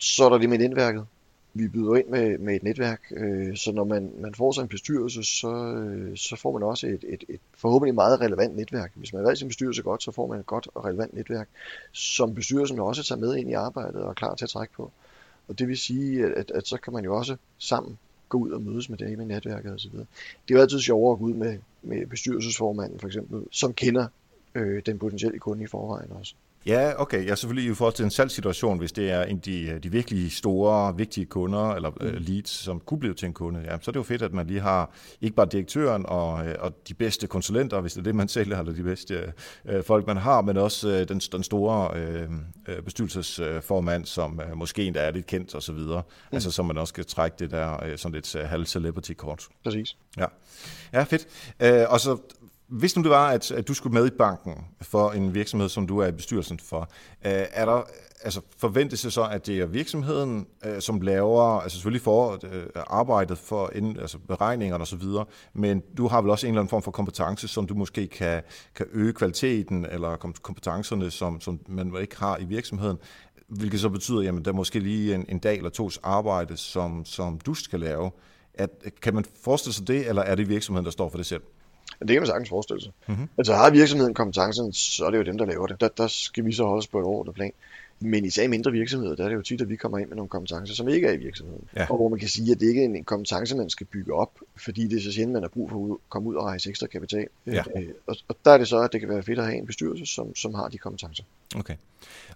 [0.00, 1.06] Så er der det med netværket.
[1.54, 4.68] Vi byder ind med, med et netværk, øh, så når man, man får sig en
[4.68, 8.92] bestyrelse, så, øh, så får man også et, et, et forhåbentlig meget relevant netværk.
[8.94, 11.48] Hvis man har valgt sin bestyrelse godt, så får man et godt og relevant netværk,
[11.92, 14.92] som bestyrelsen også tager med ind i arbejdet og er klar til at trække på.
[15.48, 18.50] Og det vil sige, at, at, at så kan man jo også sammen gå ud
[18.50, 19.92] og mødes med dem i netværket osv.
[19.92, 24.06] Det er jo altid sjovere at gå ud med, med bestyrelsesformanden for eksempel, som kender
[24.54, 26.34] øh, den potentielle kunde i forvejen også.
[26.66, 27.26] Ja, okay.
[27.26, 30.32] Ja, selvfølgelig i forhold til en salgssituation, hvis det er en af de, de virkelig
[30.32, 32.16] store, vigtige kunder, eller mm.
[32.18, 34.46] leads, som kunne blive til en kunde, ja, så er det jo fedt, at man
[34.46, 38.14] lige har ikke bare direktøren og, øh, og de bedste konsulenter, hvis det er det,
[38.14, 39.32] man sælger, eller de bedste
[39.64, 42.28] øh, folk, man har, men også øh, den, den store øh,
[42.68, 46.02] øh bestyrelsesformand, som øh, måske endda er lidt kendt osv., mm.
[46.32, 49.44] altså som man også kan trække det der øh, sådan lidt øh, halv celebrity-kort.
[49.64, 49.96] Præcis.
[50.18, 50.26] Ja,
[50.92, 51.26] ja fedt.
[51.60, 52.16] Øh, og så
[52.68, 55.86] hvis nu det var, at, at du skulle med i banken for en virksomhed, som
[55.86, 56.80] du er i bestyrelsen for,
[57.26, 57.82] øh, er der,
[58.22, 62.66] altså forventes det så, at det er virksomheden, øh, som laver, altså selvfølgelig for øh,
[62.86, 65.02] arbejdet for ind, altså beregningerne osv.,
[65.54, 68.42] men du har vel også en eller anden form for kompetence, som du måske kan,
[68.74, 72.98] kan øge kvaliteten, eller kompetencerne, som, som man ikke har i virksomheden,
[73.48, 77.04] hvilket så betyder, at der er måske lige en, en dag eller tos arbejde, som,
[77.04, 78.10] som du skal lave.
[78.54, 78.70] At,
[79.02, 81.42] kan man forestille sig det, eller er det virksomheden, der står for det selv?
[82.00, 82.92] Det kan man sagtens forestille sig.
[83.08, 83.28] Mm-hmm.
[83.38, 85.80] Altså har virksomheden kompetencen, så er det jo dem, der laver det.
[85.80, 87.52] Der, der skal vi så holde os på et overordnet plan.
[88.00, 90.16] Men i sag mindre virksomheder, der er det jo tit, at vi kommer ind med
[90.16, 91.68] nogle kompetencer, som ikke er i virksomheden.
[91.76, 91.86] Ja.
[91.90, 94.30] Og hvor man kan sige, at det ikke er en kompetence, man skal bygge op,
[94.56, 96.86] fordi det er så sjældent, man har brug for at komme ud og rejse ekstra
[96.86, 97.26] kapital.
[97.46, 97.62] Ja.
[97.76, 99.66] Øh, og, og der er det så, at det kan være fedt at have en
[99.66, 101.24] bestyrelse, som, som har de kompetencer.
[101.56, 101.74] Okay.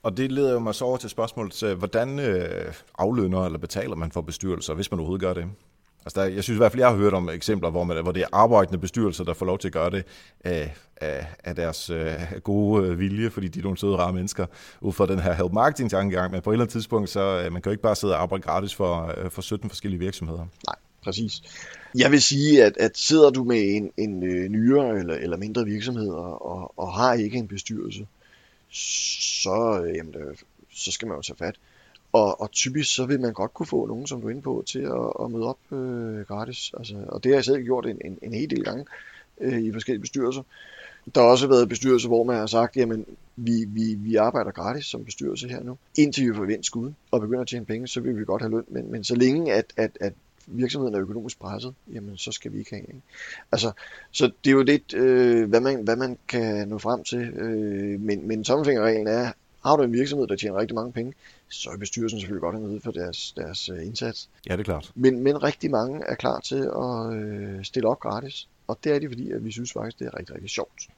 [0.03, 4.13] Og det leder jo mig så over til spørgsmålet, hvordan øh, aflønner eller betaler man
[4.13, 5.45] for bestyrelser, hvis man overhovedet gør det?
[6.05, 8.13] Altså der, jeg synes i hvert fald, jeg har hørt om eksempler, hvor, man, hvor
[8.13, 10.05] det er arbejdende bestyrelser, der får lov til at gøre det
[10.41, 14.47] af, af, af deres øh, gode øh, vilje, fordi de er nogle søde, rare mennesker,
[14.81, 16.33] ud fra den her help marketing tankegang.
[16.33, 18.23] Men på et eller andet tidspunkt, så øh, man kan jo ikke bare sidde og
[18.23, 20.47] arbejde gratis for, øh, for 17 forskellige virksomheder.
[20.67, 21.43] Nej, præcis.
[21.99, 25.65] Jeg vil sige, at, at sidder du med en, en øh, nyere eller, eller mindre
[25.65, 28.07] virksomhed og, og, og har ikke en bestyrelse,
[28.71, 30.37] så, øh, jamen, øh,
[30.75, 31.55] så skal man jo tage fat.
[32.13, 34.65] Og, og typisk så vil man godt kunne få nogen, som du er inde på,
[34.67, 36.73] til at, at møde op øh, gratis.
[36.79, 38.85] Altså, og det har jeg selv gjort en, en, en hel del gange
[39.41, 40.43] øh, i forskellige bestyrelser.
[41.15, 44.87] Der har også været bestyrelser, hvor man har sagt, jamen vi, vi, vi arbejder gratis
[44.87, 45.79] som bestyrelse her nu.
[45.99, 48.51] Indtil vi får vendt skud og begynder at tjene penge, så vil vi godt have
[48.51, 48.65] løn.
[48.69, 50.13] Men, men så længe at, at, at
[50.47, 52.87] virksomheden er økonomisk presset, jamen så skal vi ikke have.
[52.87, 53.01] Ikke?
[53.53, 53.73] Altså,
[54.11, 57.19] så det er jo lidt, øh, hvad, man, hvad man kan nå frem til.
[57.19, 59.33] Øh, men, men tommelfingerreglen er,
[59.65, 61.13] har du en virksomhed, der tjener rigtig mange penge,
[61.51, 64.31] så er bestyrelsen selvfølgelig godt have for deres, deres uh, indsats.
[64.49, 64.93] Ja, det er klart.
[64.95, 68.49] Men, men rigtig mange er klar til at øh, stille op gratis.
[68.67, 70.89] Og det er de, fordi at vi synes faktisk, det er rigtig, rigtig sjovt.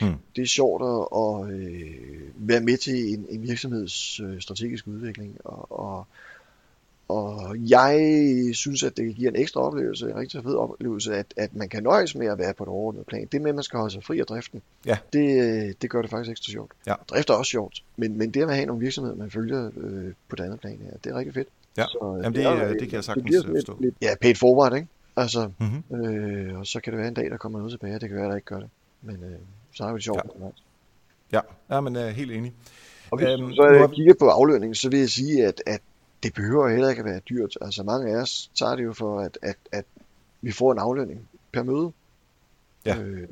[0.00, 0.14] Hmm.
[0.36, 5.38] Det er sjovt at, at øh, være med til en, en virksomheds øh, strategisk udvikling
[5.44, 6.06] og, og
[7.08, 8.00] og jeg
[8.52, 11.82] synes, at det giver en ekstra oplevelse, en rigtig fed oplevelse, at, at man kan
[11.82, 13.28] nøjes med at være på et overordnet plan.
[13.32, 14.98] Det med, at man skal holde sig fri af driften, ja.
[15.12, 16.72] det, det gør det faktisk ekstra sjovt.
[16.86, 16.94] Ja.
[17.08, 20.36] Drift er også sjovt, men, men det at have nogle virksomheder, man følger øh, på
[20.36, 21.48] det andet plan, ja, det er rigtig fedt.
[21.76, 23.72] Ja, Så, Jamen, det, det, er, det kan jeg sagtens det forstå.
[23.72, 24.88] Lidt, lidt, ja, paid forward, ikke?
[25.16, 26.06] Altså, mm-hmm.
[26.06, 28.28] øh, og så kan det være en dag, der kommer noget tilbage, det kan være,
[28.28, 28.68] der ikke gør det.
[29.02, 29.38] Men øh,
[29.74, 30.20] så har vi det sjovt.
[30.40, 30.46] Ja,
[31.32, 31.40] ja.
[31.74, 32.52] ja men er helt enig.
[33.10, 35.80] Og hvis øhm, så jeg kigger på aflønning, så vil jeg sige, at, at
[36.22, 37.58] det behøver heller ikke at være dyrt.
[37.60, 39.84] Altså mange af os tager det jo for, at, at, at
[40.40, 41.92] vi får en aflønning per møde.
[42.84, 42.98] Ja.
[42.98, 43.28] Øh,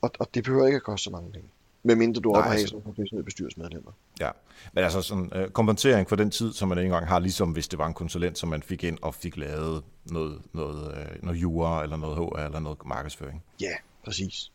[0.00, 1.48] og, og det behøver ikke at koste så mange penge.
[1.82, 3.92] Medmindre du ophager altså- professionelle bestyrelsesmedlemmer.
[4.20, 4.30] Ja,
[4.72, 7.68] men altså sådan øh, kompensering for den tid, som man ikke engang har, ligesom hvis
[7.68, 11.42] det var en konsulent, som man fik ind og fik lavet noget, noget, øh, noget
[11.42, 13.42] jura, eller noget HR, eller noget markedsføring.
[13.60, 13.72] Ja,
[14.04, 14.52] præcis.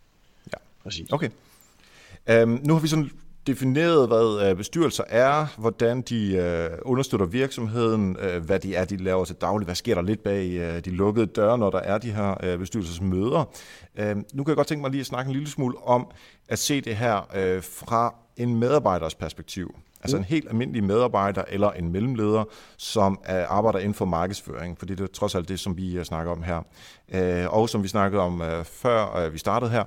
[0.47, 0.57] Ja.
[0.83, 1.11] Præcis.
[1.11, 1.29] Okay.
[2.43, 3.11] Um, nu har vi sådan
[3.47, 8.97] defineret, hvad øh, bestyrelser er, hvordan de øh, understøtter virksomheden, øh, hvad de er, de
[8.97, 11.97] laver til daglig, hvad sker der lidt bag øh, de lukkede døre, når der er
[11.97, 13.43] de her øh, bestyrelsesmøder.
[13.95, 16.07] Øh, nu kan jeg godt tænke mig lige at snakke en lille smule om
[16.49, 19.75] at se det her øh, fra en medarbejders perspektiv.
[20.03, 22.43] Altså en helt almindelig medarbejder eller en mellemleder,
[22.77, 26.43] som arbejder inden for markedsføring, fordi det er trods alt det, som vi snakker om
[26.43, 27.47] her.
[27.47, 29.83] Og som vi snakkede om før vi startede her,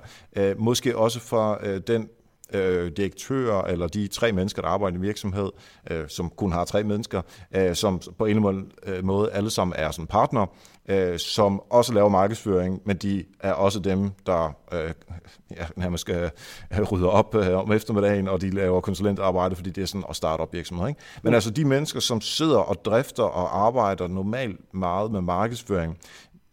[0.57, 2.09] måske også for den
[2.53, 5.49] øh, direktører eller de tre mennesker, der arbejder i en virksomhed,
[5.91, 7.21] øh, som kun har tre mennesker,
[7.55, 10.45] øh, som på en eller anden øh, måde alle sammen er sådan partner,
[10.89, 14.91] øh, som også laver markedsføring, men de er også dem, der øh,
[15.51, 16.31] ja, nærmest skal
[16.73, 20.15] øh, rydde op øh, om eftermiddagen, og de laver konsulentarbejde, fordi det er sådan at
[20.15, 20.87] starte op virksomhed.
[20.87, 20.99] Ikke?
[21.23, 25.97] Men altså de mennesker, som sidder og drifter og arbejder normalt meget med markedsføring,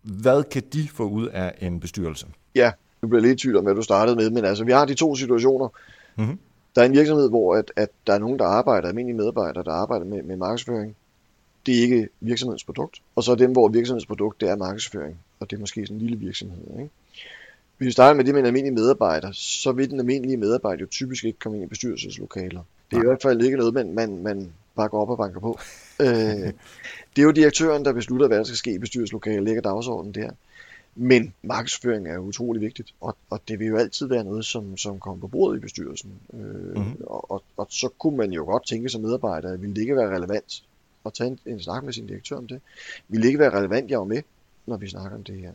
[0.02, 2.26] hvad kan de få ud af en bestyrelse?
[2.54, 4.72] Ja, nu bliver jeg lidt i tvivl om, hvad du startede med, men altså, vi
[4.72, 5.68] har de to situationer.
[6.16, 6.38] Mhm.
[6.74, 9.72] Der er en virksomhed, hvor at, at der er nogen, der arbejder, almindelige medarbejdere, der
[9.72, 10.96] arbejder med, med markedsføring.
[11.66, 13.02] Det er ikke virksomhedens produkt.
[13.16, 15.18] Og så er dem, hvor virksomhedens produkt, det er markedsføring.
[15.40, 16.58] Og det er måske sådan en lille virksomhed.
[16.78, 16.90] Ikke?
[17.78, 20.86] Hvis vi starter med det med en almindelig medarbejder, så vil den almindelige medarbejder jo
[20.86, 22.60] typisk ikke komme ind i bestyrelseslokaler.
[22.90, 23.06] Det er i Nej.
[23.06, 25.58] hvert fald ikke noget, man, man, man bakker op og banker på.
[26.00, 26.06] øh,
[27.16, 30.30] det er jo direktøren, der beslutter, hvad der skal ske i bestyrelseslokalet, lægger dagsordenen der.
[30.94, 34.76] Men markedsføring er jo utrolig vigtigt, og, og det vil jo altid være noget, som,
[34.76, 36.12] som kommer på bordet i bestyrelsen.
[36.34, 36.96] Øh, Mhm.
[37.06, 40.14] og, og, og så kunne man jo godt tænke som medarbejder, ville det ikke være
[40.16, 40.62] relevant
[41.06, 42.60] at tage en, en snak med sin direktør om det?
[43.08, 44.22] Ville det ikke være relevant, jeg var med,
[44.66, 45.52] når vi snakker om det her?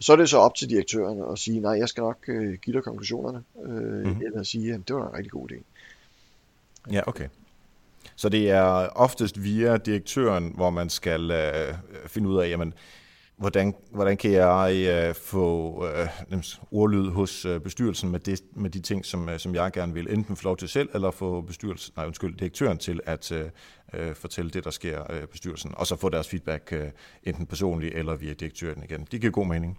[0.00, 2.76] Så er det så op til direktøren at sige, nej, jeg skal nok øh, give
[2.76, 3.72] dig konklusionerne, øh,
[4.06, 4.22] mm-hmm.
[4.26, 5.62] eller sige, at det var en rigtig god idé.
[6.92, 7.28] Ja, okay.
[8.16, 8.62] Så det er
[8.94, 11.74] oftest via direktøren, hvor man skal øh,
[12.06, 12.74] finde ud af, jamen,
[13.38, 18.80] hvordan, hvordan kan jeg øh, få øh, ordlyd hos øh, bestyrelsen med, det, med de
[18.80, 21.92] ting, som, øh, som jeg gerne vil, enten få lov til selv, eller få bestyrelsen,
[21.96, 23.44] nej, undskyld, direktøren til at øh,
[23.94, 26.88] øh, fortælle det, der sker øh, bestyrelsen, og så få deres feedback øh,
[27.24, 29.06] enten personligt eller via direktøren igen.
[29.12, 29.78] Det giver god mening.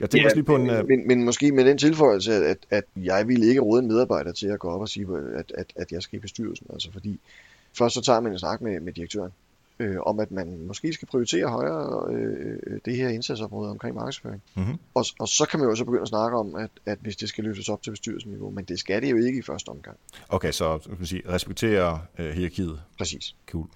[0.00, 0.70] Jeg tænker også lige på en...
[0.70, 4.32] Øh, men, men måske med den tilføjelse, at, at jeg ville ikke råde en medarbejder
[4.32, 6.66] til at gå op og sige, at, at, at jeg skal i bestyrelsen.
[6.72, 7.20] Altså fordi
[7.78, 9.32] først så tager man en snak med, med direktøren,
[9.78, 14.42] øh, om at man måske skal prioritere højere øh, det her indsatsområde omkring markedsføring.
[14.54, 14.78] mhm.
[14.94, 17.28] Og, og så kan man jo så begynde at snakke om, at, at hvis det
[17.28, 19.96] skal løftes op til bestyrelsesniveau, men det skal det jo ikke i første omgang.
[20.28, 22.80] Okay, så kan man sige, respektere øh, hierarkiet.
[22.98, 23.36] Præcis.
[23.46, 23.66] Cool.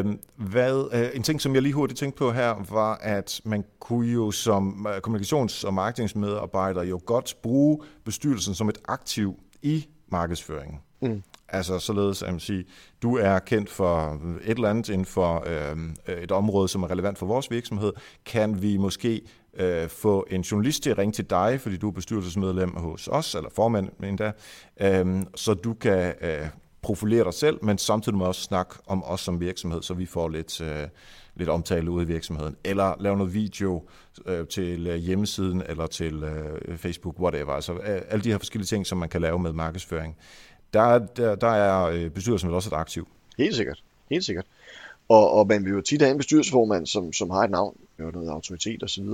[0.00, 3.64] Um, hvad, uh, en ting, som jeg lige hurtigt tænkte på her, var, at man
[3.80, 9.86] kunne jo som uh, kommunikations- og marketingsmedarbejder jo godt bruge bestyrelsen som et aktiv i
[10.08, 10.80] markedsføringen.
[11.02, 11.22] Mm.
[11.48, 12.64] Altså således at man sige,
[13.02, 15.76] du er kendt for et eller andet inden for øh,
[16.22, 17.92] et område, som er relevant for vores virksomhed.
[18.24, 19.22] Kan vi måske
[19.54, 23.34] øh, få en journalist til at ringe til dig, fordi du er bestyrelsesmedlem hos os,
[23.34, 24.32] eller formand endda,
[24.80, 26.48] øh, så du kan øh,
[26.82, 30.28] profilere dig selv, men samtidig må også snakke om os som virksomhed, så vi får
[30.28, 30.88] lidt, øh,
[31.36, 32.56] lidt omtale ude i virksomheden.
[32.64, 33.88] Eller lave noget video
[34.26, 37.52] øh, til øh, hjemmesiden, eller til øh, Facebook, whatever.
[37.52, 40.16] Altså øh, alle de her forskellige ting, som man kan lave med markedsføring.
[40.74, 43.08] Der, er- der, der er øh, bestyrelsen vel også et aktiv.
[43.38, 43.82] Helt sikkert.
[44.10, 44.46] Helt sikkert.
[45.08, 48.10] Og, og man vil jo tit have en bestyrelsesformand, som, som har et navn, jo
[48.10, 49.04] noget autoritet osv.,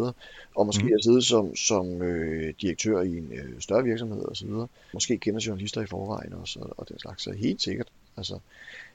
[0.55, 0.89] og måske Mhm.
[0.91, 0.95] mm.
[0.95, 4.49] har siddet som, som øh, direktør i en øh, større virksomhed osv.,
[4.95, 7.87] måske kender journalister i forvejen også, og, og den slags, så helt sikkert.
[8.17, 8.39] Altså,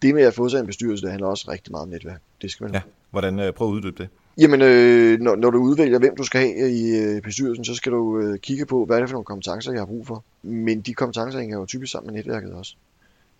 [0.02, 2.22] det med at få sig en bestyrelse, det handler også rigtig meget om netværk.
[2.42, 2.82] Det skal man Ja.
[3.12, 4.10] Hvordan, øh, prøv at uddybe det.
[4.40, 7.76] Jamen, øh, når, når du udvælger, hvem du skal have øh, i øh, bestyrelsen, så
[7.76, 10.24] skal du øh, kigge på, hvad er det for nogle kompetencer, jeg har brug for.
[10.42, 12.76] Men de kompetencer hænger jo typisk sammen med netværket også.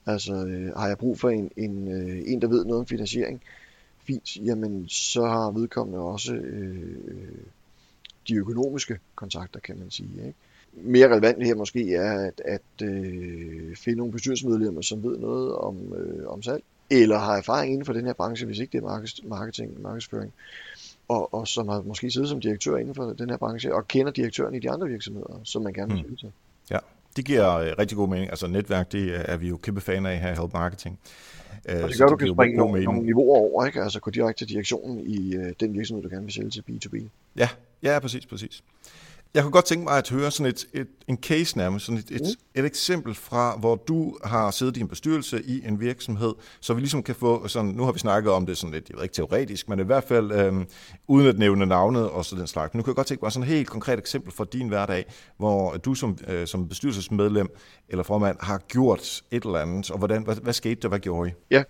[0.06, 3.42] Altså, øh, har jeg brug for en, en, øh, en, der ved noget om finansiering?
[4.08, 6.98] Fint, jamen, så har vedkommende også øh,
[8.28, 10.10] de økonomiske kontakter, kan man sige.
[10.18, 10.38] Ikke?
[10.74, 15.94] Mere relevant her måske er at, at øh, finde nogle bestyrelsesmedlemmer, som ved noget om,
[15.94, 18.88] øh, om salg, eller har erfaring inden for den her branche, hvis ikke det er
[18.88, 20.34] markeds- marketing, markedsføring
[21.08, 24.12] og, og som har måske siddet som direktør inden for den her branche, og kender
[24.12, 26.10] direktøren i de andre virksomheder, som man gerne vil Mm.
[26.10, 26.16] mm.
[26.18, 26.32] til.
[26.72, 26.78] Ja,
[27.16, 28.30] det giver øh, rigtig god mening.
[28.30, 31.00] Altså netværk, det er- vi jo kæmpe fan af her i Help Marketing.
[31.70, 32.86] Øh, Og det så gør, du kan springe nogle, mening.
[32.92, 33.82] nogle niveauer over, ikke?
[33.84, 37.04] Altså gå direkte til direktionen i øh, den virksomhed, du gerne vil sælge til B2B.
[37.38, 37.50] Ja,
[37.84, 38.64] ja, præcis, præcis.
[39.34, 42.12] Jeg kunne godt tænke mig at høre sådan et, et en case nærmest, sådan et,
[42.12, 42.60] et, mm.
[42.60, 46.82] et eksempel fra, hvor du har siddet i en bestyrelse i en virksomhed, så vi
[46.82, 49.16] ligesom kan få sådan, nu har vi snakket om det sådan lidt, jeg ved ikke
[49.16, 50.66] teoretisk, men i hvert fald øhm,
[51.08, 52.74] uden at nævne navnet og sådan den slags.
[52.74, 55.06] Men nu kan jeg godt tænke mig sådan et helt konkret eksempel fra din hverdag,
[55.38, 57.48] hvor du som, øh, som bestyrelsesmedlem
[57.90, 61.30] eller formand har gjort et eller andet, og hvordan, hvad, hvad skete der, hvad gjorde
[61.30, 61.34] I?
[61.52, 61.64] Ja,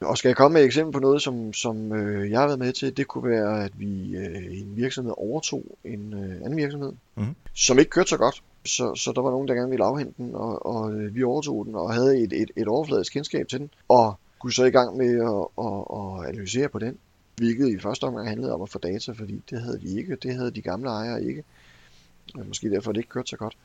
[0.00, 2.58] og skal jeg komme med et eksempel på noget, som, som øh, jeg har været
[2.58, 2.96] med til?
[2.96, 7.34] Det kunne være, at vi øh, i en virksomhed overtog en øh, anden virksomhed, mm-hmm.
[7.54, 8.42] som ikke kørte så godt.
[8.64, 11.66] Så, så der var nogen, der gerne ville afhente den, og, og øh, vi overtog
[11.66, 14.96] den og havde et, et, et overfladisk kendskab til den, og kunne så i gang
[14.96, 16.98] med at, at, at analysere på den,
[17.36, 20.34] hvilket i første omgang handlede om at få data, fordi det havde vi ikke, det
[20.34, 21.44] havde de gamle ejere ikke.
[22.46, 23.56] Måske derfor, det ikke kørte så godt.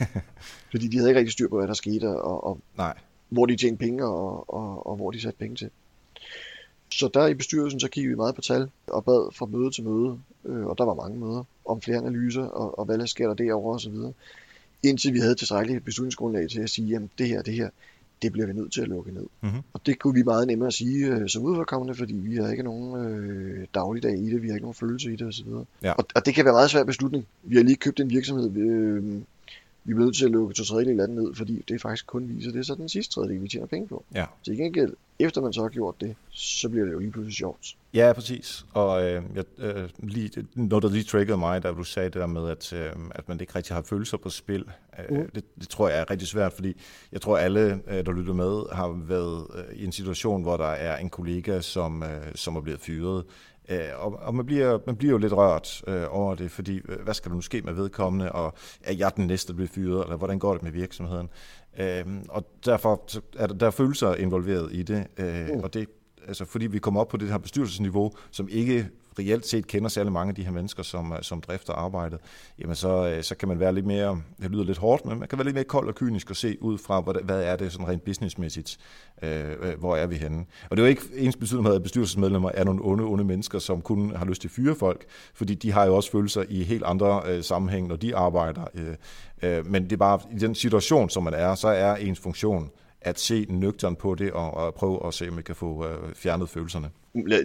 [0.70, 2.94] fordi de havde ikke rigtig styr på, hvad der skete, og, og Nej
[3.32, 5.70] hvor de tjente penge og, og, og hvor de satte penge til.
[6.92, 9.84] Så der i bestyrelsen, så kiggede vi meget på tal og bad fra møde til
[9.84, 13.34] møde, øh, og der var mange møder om flere analyser, og, og hvad sker der
[13.34, 13.94] derovre osv.
[14.82, 17.68] Indtil vi havde tilstrækkeligt beslutningsgrundlag til at sige, at det her, det her,
[18.22, 19.26] det bliver vi nødt til at lukke ned.
[19.40, 19.60] Mm-hmm.
[19.72, 23.06] Og det kunne vi meget nemmere sige øh, som udforkommende, fordi vi har ikke nogen
[23.06, 25.46] øh, dagligdag i det, vi har ikke nogen følelse i det osv.
[25.82, 25.92] Ja.
[25.92, 27.26] Og, og det kan være meget svært beslutning.
[27.42, 29.20] Vi har lige købt en virksomhed, øh,
[29.84, 32.50] vi er nødt til at lukke to tredjedel af ned, fordi det faktisk kun viser,
[32.50, 34.04] det er så den sidste tredjedel, vi tjener penge på.
[34.14, 34.24] Ja.
[34.44, 37.76] Til gengæld, efter man så har gjort det, så bliver det jo lige pludselig sjovt.
[37.94, 38.66] Ja, præcis.
[38.72, 42.26] Og øh, jeg, øh, lige, noget, der lige triggede mig, da du sagde det der
[42.26, 44.64] med, at, øh, at man ikke rigtig har følelser på spil,
[44.98, 45.30] øh, mm.
[45.34, 46.76] det, det tror jeg er rigtig svært, fordi
[47.12, 50.64] jeg tror, alle, øh, der lytter med, har været øh, i en situation, hvor der
[50.64, 53.24] er en kollega, som, øh, som er blevet fyret,
[53.68, 57.00] Øh, og, og man, bliver, man bliver jo lidt rørt øh, over det, fordi øh,
[57.04, 60.02] hvad skal der nu ske med vedkommende, og er jeg den næste, der bliver fyret,
[60.02, 61.28] eller hvordan går det med virksomheden?
[61.78, 63.02] Øh, og derfor
[63.36, 65.60] er der, der er følelser involveret i det, øh, mm.
[65.62, 65.88] og det
[66.28, 70.12] altså fordi vi kommer op på det her bestyrelsesniveau, som ikke reelt set kender særlig
[70.12, 72.18] mange af de her mennesker, som, øh, som drifter arbejdet,
[72.58, 75.28] jamen så, øh, så kan man være lidt mere, det lyder lidt hårdt, men man
[75.28, 77.72] kan være lidt mere kold og kynisk og se ud fra, hvad, hvad er det
[77.72, 78.78] sådan rent businessmæssigt,
[79.22, 80.44] øh, øh, hvor er vi henne.
[80.70, 83.58] Og det er jo ikke ens betydning med, at bestyrelsesmedlemmer er nogle onde, onde mennesker,
[83.58, 86.62] som kun har lyst til at fyre folk, fordi de har jo også følelser i
[86.62, 88.64] helt andre øh, sammenhæng, når de arbejder.
[88.74, 88.94] Øh,
[89.42, 92.70] øh, men det er bare, i den situation, som man er, så er ens funktion
[93.04, 96.14] at se nøgteren på det og, og prøve at se, om vi kan få øh,
[96.14, 96.90] fjernet følelserne.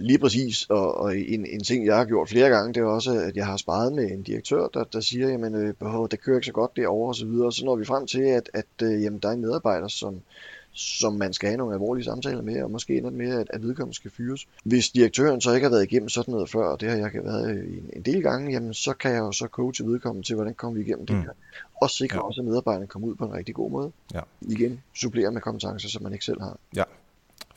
[0.00, 3.10] Lige præcis, og, og en, en ting, jeg har gjort flere gange, det er også,
[3.12, 5.74] at jeg har sparet med en direktør, der, der siger, jamen, øh,
[6.10, 8.22] det kører ikke så godt derovre og så videre, og så når vi frem til,
[8.22, 10.20] at, at øh, jamen, der er en medarbejder, som,
[10.78, 13.96] som man skal have nogle alvorlige samtaler med, og måske ender med, at, at vedkommende
[13.96, 14.46] skal fyres.
[14.64, 17.50] Hvis direktøren så ikke har været igennem sådan noget før, og det har jeg været
[17.50, 20.78] en, en del gange, jamen så kan jeg jo så coache vedkommende til, hvordan kommer
[20.78, 21.22] vi igennem det mm.
[21.22, 21.30] her.
[21.82, 22.22] Og sikre ja.
[22.22, 23.92] også, at medarbejderne kommer ud på en rigtig god måde.
[24.14, 24.20] Ja.
[24.40, 26.58] Igen, supplere med kompetencer, som man ikke selv har.
[26.76, 26.84] Ja.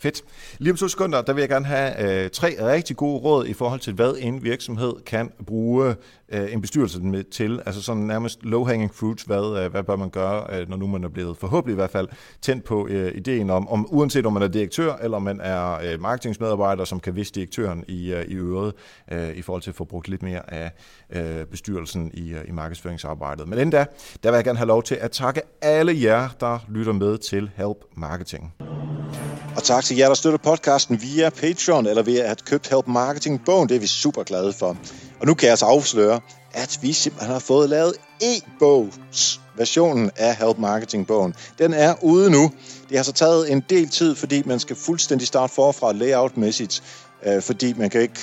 [0.01, 0.23] Fedt.
[0.57, 3.53] Lige om to sekunder, der vil jeg gerne have øh, tre rigtig gode råd i
[3.53, 5.95] forhold til, hvad en virksomhed kan bruge
[6.29, 7.61] øh, en bestyrelse med til.
[7.65, 11.03] Altså sådan nærmest low-hanging fruits, hvad, øh, hvad bør man gøre, øh, når nu man
[11.03, 12.07] er blevet forhåbentlig i hvert fald
[12.41, 16.01] tændt på øh, ideen om, om, uanset om man er direktør, eller man er øh,
[16.01, 18.73] marketingsmedarbejder, som kan vise direktøren i, øh, i øret,
[19.11, 20.71] øh, i forhold til at få brugt lidt mere af
[21.09, 23.47] øh, bestyrelsen i, øh, i markedsføringsarbejdet.
[23.47, 23.85] Men inden da,
[24.23, 27.51] der vil jeg gerne have lov til at takke alle jer, der lytter med til
[27.55, 28.53] Help Marketing.
[29.55, 33.45] Og tak til jer, der støtter podcasten via Patreon eller ved at købe Help Marketing
[33.45, 33.69] bogen.
[33.69, 34.77] Det er vi super glade for.
[35.19, 36.19] Og nu kan jeg altså afsløre,
[36.53, 41.33] at vi simpelthen har fået lavet e-bogs versionen af Help Marketing bogen.
[41.59, 42.51] Den er ude nu.
[42.89, 46.83] Det har så taget en del tid, fordi man skal fuldstændig starte forfra layout-mæssigt,
[47.25, 48.19] øh, fordi man kan ikke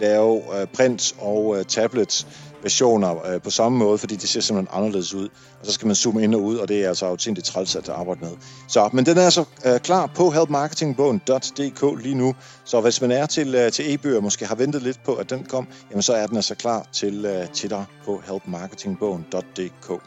[0.00, 2.26] lave øh, print og øh, tablet
[2.62, 5.28] versioner øh, på samme måde, fordi det ser simpelthen anderledes ud.
[5.60, 7.88] Og så skal man zoome ind og ud, og det er altså authentisk træls at
[7.88, 8.30] arbejde med.
[8.68, 12.34] Så, men den er altså øh, klar på helpmarketingbogen.dk lige nu.
[12.64, 15.44] Så hvis man er til, øh, til e-bøger, måske har ventet lidt på, at den
[15.44, 20.02] kom, jamen så er den altså klar til, øh, til dig på helpmarketingbogen.dk.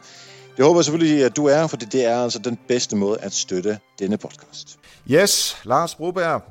[0.56, 3.32] Det håber jeg selvfølgelig, at du er, for det er altså den bedste måde at
[3.32, 4.78] støtte denne podcast.
[5.10, 6.42] Yes, Lars Broberg,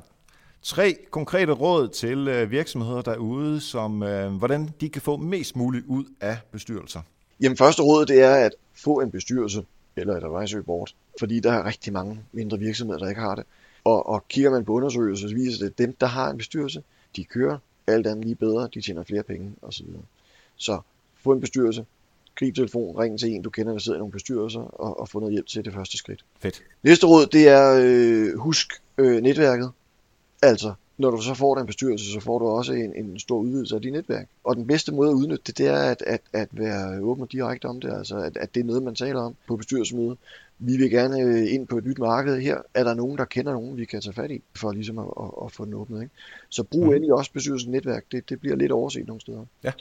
[0.62, 5.84] Tre konkrete råd til øh, virksomheder derude, som øh, hvordan de kan få mest muligt
[5.86, 7.00] ud af bestyrelser.
[7.40, 9.64] Jamen første råd det er at få en bestyrelse
[9.96, 13.44] eller et advisory board, fordi der er rigtig mange mindre virksomheder, der ikke har det.
[13.84, 16.82] Og, og kigger man på undersøgelser, så viser det, at dem, der har en bestyrelse,
[17.16, 19.86] de kører alt andet lige bedre, de tjener flere penge osv.
[20.56, 20.80] Så
[21.22, 21.86] få en bestyrelse,
[22.34, 25.20] grib telefon, ring til en, du kender, der sidder i nogle bestyrelser, og, og få
[25.20, 26.24] noget hjælp til det første skridt.
[26.40, 26.62] Fedt.
[26.82, 29.70] Næste råd, det er øh, husk øh, netværket.
[30.42, 33.74] Altså, når du så får den bestyrelse, så får du også en, en stor udvidelse
[33.74, 34.28] af dit netværk.
[34.44, 37.32] Og den bedste måde at udnytte det, det er at, at, at være åben og
[37.32, 40.18] direkte om det, altså at, at det er noget, man taler om på bestyrelsesmødet.
[40.58, 42.58] Vi vil gerne øh, ind på et nyt marked her.
[42.74, 45.30] Er der nogen, der kender nogen, vi kan tage fat i, for ligesom at, at,
[45.44, 46.02] at få den åbnet?
[46.02, 46.14] Ikke?
[46.48, 46.90] Så brug mm.
[46.90, 48.04] endelig også bestyrelsens netværk.
[48.12, 49.44] Det, det bliver lidt overset nogle steder.
[49.64, 49.72] Ja.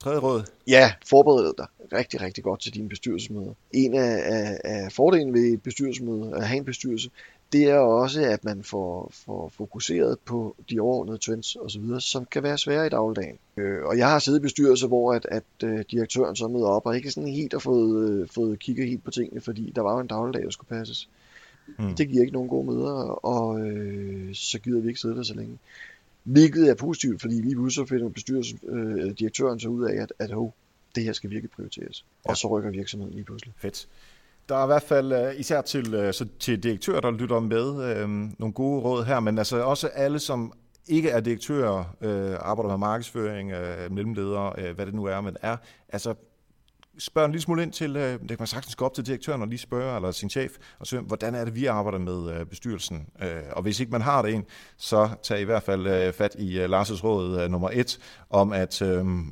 [0.00, 0.42] Tredje råd.
[0.66, 3.52] Ja, forbered dig rigtig, rigtig godt til dine bestyrelsesmøder.
[3.72, 7.10] En af, af, af fordelen ved et bestyrelsesmøde, at have en bestyrelse,
[7.52, 12.42] det er også, at man får, får fokuseret på de overordnede trends osv., som kan
[12.42, 13.38] være svære i dagligdagen.
[13.56, 16.86] Øh, og jeg har siddet i bestyrelse, hvor at, at uh, direktøren så møder op,
[16.86, 19.94] og ikke sådan helt har fået, uh, fået kigget helt på tingene, fordi der var
[19.94, 21.08] jo en dagligdag, der skulle passes.
[21.78, 21.94] Mm.
[21.94, 22.94] Det giver ikke nogen gode møder,
[23.24, 25.58] og øh, så gider vi ikke sidde der så længe.
[26.24, 30.34] Hvilket er positivt, fordi lige pludselig så finder bestyrelsesdirektøren øh, så ud af, at, at
[30.34, 30.50] oh,
[30.94, 32.04] det her skal virkelig prioriteres.
[32.24, 32.30] Ja.
[32.30, 33.54] Og så rykker virksomheden lige pludselig.
[33.56, 33.88] Fedt.
[34.48, 37.84] Der er i hvert fald øh, især til, øh, så til direktører, der lytter med,
[37.84, 40.52] øh, nogle gode råd her, men altså også alle, som
[40.86, 45.36] ikke er direktører, øh, arbejder med markedsføring, øh, mellemledere, øh, hvad det nu er, men
[45.42, 45.56] er,
[45.88, 46.14] altså
[46.98, 49.42] spørge en lille smule ind til, øh, det kan man sagtens gå op til direktøren
[49.42, 52.46] og lige spørge, eller sin chef, og spørge, hvordan er det, vi arbejder med øh,
[52.46, 53.06] bestyrelsen?
[53.22, 54.44] Øh, og hvis ikke man har det en,
[54.76, 57.98] så tag i hvert fald øh, fat i øh, Lars' råd øh, nummer et,
[58.30, 58.84] om at i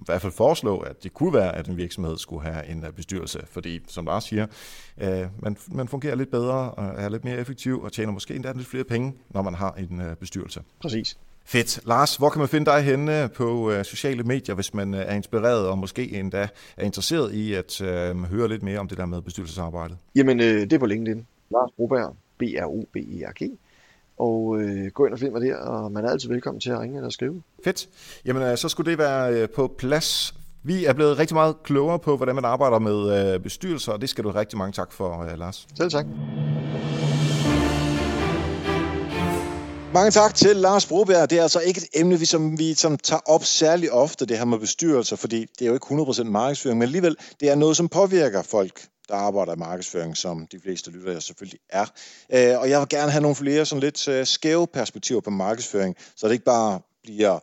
[0.07, 3.81] hvert fald foreslå, at det kunne være, at en virksomhed skulle have en bestyrelse, fordi
[3.89, 4.47] som Lars siger,
[5.39, 8.67] man, man fungerer lidt bedre, og er lidt mere effektiv, og tjener måske endda lidt
[8.67, 10.63] flere penge, når man har en bestyrelse.
[10.81, 11.19] Præcis.
[11.49, 11.81] Fedt.
[11.87, 15.15] Lars, hvor kan man finde dig henne på øh, sociale medier, hvis man øh, er
[15.15, 19.07] inspireret og måske endda er interesseret i at øh, høre lidt mere om det der
[19.07, 19.97] med bestyrelsesarbejdet?
[20.15, 21.27] Jamen, øh, det er på LinkedIn.
[21.51, 23.59] Lars Broberg, B-R-O-B-E-R-G.
[24.19, 26.81] Og øh, gå ind og find mig der, og man er altid velkommen til at
[26.81, 27.43] ringe eller skrive.
[27.65, 27.89] Fedt.
[28.25, 30.35] Jamen, øh, så skulle det være øh, på plads.
[30.63, 34.09] Vi er blevet rigtig meget klogere på, hvordan man arbejder med øh, bestyrelser, og det
[34.09, 35.67] skal du rigtig mange tak for, Lars.
[35.77, 36.07] Selv tak.
[39.97, 41.31] Mange tak til Lars Broberg.
[41.31, 44.39] Det er altså ikke et emne, vi, som vi som tager op særlig ofte, det
[44.39, 47.77] her med bestyrelser, fordi det er jo ikke 100% markedsføring, men alligevel, det er noget,
[47.77, 51.87] som påvirker folk, der arbejder i markedsføring, som de fleste lyttere selvfølgelig er.
[52.33, 55.97] Øh, og jeg vil gerne have nogle flere sådan lidt øh, skæve perspektiver på markedsføring,
[56.17, 57.39] så det ikke bare bliver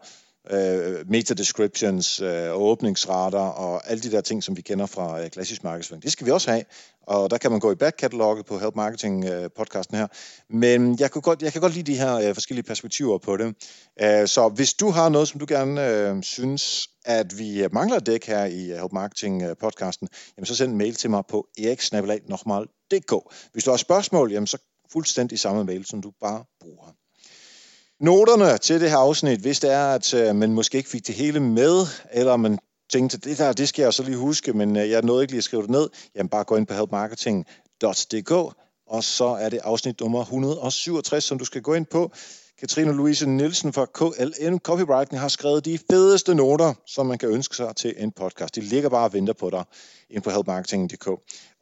[0.51, 5.63] øh, meta-descriptions, øh, åbningsrater og alle de der ting, som vi kender fra øh, klassisk
[5.63, 6.03] markedsføring.
[6.03, 6.63] Det skal vi også have,
[7.07, 10.07] og der kan man gå i back-kataloget på Help Marketing øh, podcasten her.
[10.49, 13.55] Men jeg kunne godt, jeg kan godt lide de her øh, forskellige perspektiver på det.
[14.01, 17.97] Øh, så hvis du har noget, som du gerne øh, synes, at vi øh, mangler
[17.97, 21.09] at dække her i øh, Help Marketing øh, podcasten, jamen så send en mail til
[21.09, 23.35] mig på eriksnabelag.dk.
[23.51, 24.57] Hvis du har spørgsmål, jamen så
[24.91, 27.02] fuldstændig samme mail, som du bare bruger.
[28.03, 31.15] Noterne til det her afsnit, hvis det er, at øh, man måske ikke fik det
[31.15, 32.59] hele med, eller man
[32.91, 35.37] tænkte, det der, det skal jeg så lige huske, men øh, jeg nåede ikke lige
[35.37, 38.31] at skrive det ned, jamen bare gå ind på helpmarketing.dk,
[38.87, 42.11] og så er det afsnit nummer 167, som du skal gå ind på.
[42.59, 47.55] Katrine Louise Nielsen fra KLM Copywriting har skrevet de fedeste noter, som man kan ønske
[47.55, 48.55] sig til en podcast.
[48.55, 49.63] De ligger bare og venter på dig
[50.09, 51.09] ind på helpmarketing.dk.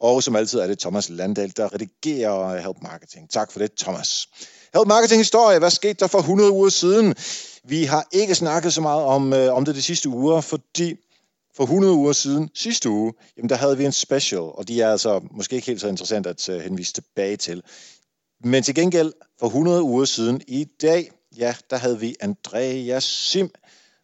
[0.00, 3.30] Og som altid er det Thomas Landahl, der redigerer Help Marketing.
[3.30, 4.26] Tak for det, Thomas.
[4.74, 7.14] Help Marketing Historie, hvad skete der for 100 uger siden?
[7.64, 10.96] Vi har ikke snakket så meget om, øh, om det de sidste uger, fordi
[11.56, 14.90] for 100 uger siden, sidste uge, jamen der havde vi en special, og de er
[14.90, 17.62] altså måske ikke helt så interessant at øh, henvise tilbage til.
[18.44, 23.50] Men til gengæld, for 100 uger siden i dag, ja, der havde vi Andreas Sim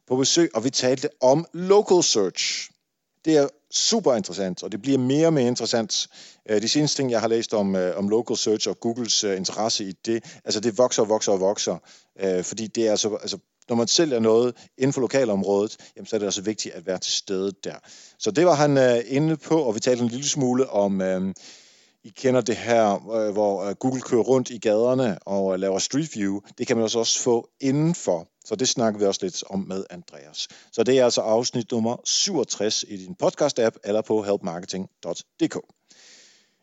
[0.08, 2.70] på besøg, og vi talte om local search.
[3.24, 6.08] Det er super interessant, og det bliver mere og mere interessant.
[6.50, 9.36] Øh, de seneste ting, jeg har læst om, øh, om local search og Googles øh,
[9.36, 11.78] interesse i det, altså det vokser og vokser og vokser,
[12.42, 13.38] fordi det er altså, altså
[13.68, 16.98] når man sælger noget inden for lokalområdet, jamen, så er det altså vigtigt at være
[16.98, 17.74] til stede der.
[18.18, 21.34] Så det var han inde på, og vi talte en lille smule om, øh,
[22.08, 25.78] i kender det her, øh, hvor øh, Google kører rundt i gaderne og øh, laver
[25.78, 26.40] Street View.
[26.58, 28.28] Det kan man altså også få indenfor.
[28.44, 30.48] Så det snakker vi også lidt om med Andreas.
[30.72, 35.56] Så det er altså afsnit nummer 67 i din podcast-app eller på helpmarketing.dk.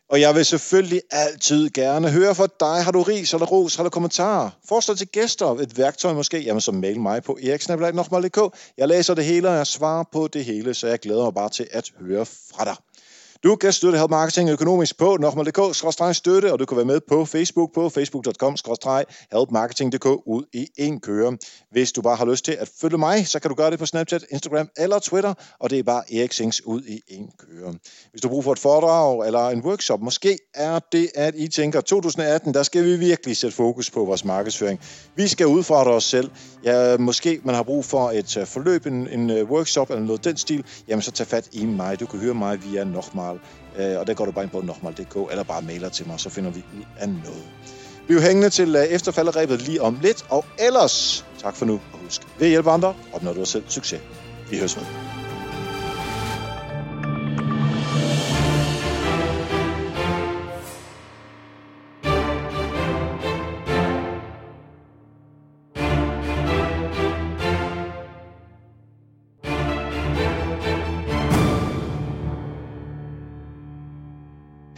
[0.10, 2.84] Og jeg vil selvfølgelig altid gerne høre fra dig.
[2.84, 4.50] Har du ris eller ros Har du kommentarer?
[4.70, 8.58] Forslag til gæster, et værktøj måske, jamen så mail mig på eriksnabelag.dk.
[8.78, 11.50] Jeg læser det hele, og jeg svarer på det hele, så jeg glæder mig bare
[11.50, 12.76] til at høre fra dig.
[13.46, 17.74] Du kan støtte Help Marketing økonomisk på nokmal.dk-støtte, og du kan være med på Facebook
[17.74, 21.38] på facebook.com-helpmarketing.dk ud i en køre.
[21.72, 23.86] Hvis du bare har lyst til at følge mig, så kan du gøre det på
[23.86, 27.74] Snapchat, Instagram eller Twitter, og det er bare Erik Sings ud i en køre.
[28.12, 31.48] Hvis du har brug for et foredrag eller en workshop, måske er det, at I
[31.48, 34.80] tænker, 2018, der skal vi virkelig sætte fokus på vores markedsføring.
[35.16, 36.32] Vi skal udfordre os selv.
[36.64, 40.24] Ja, måske man har brug for et øh, forløb, en, en øh, workshop eller noget
[40.24, 42.00] den stil, jamen så tag fat i mig.
[42.00, 42.84] Du kan høre mig via
[43.36, 43.92] Nochmal.
[43.94, 46.30] Øh, og der går du bare ind på nochmal.dk, eller bare mailer til mig, så
[46.30, 47.44] finder vi ud af noget.
[48.08, 52.22] Bliv hængende til øh, efterfalderæbet lige om lidt, og ellers tak for nu, og husk,
[52.40, 54.02] ved at hjælpe andre, opnår du selv succes.
[54.50, 55.25] Vi høres med.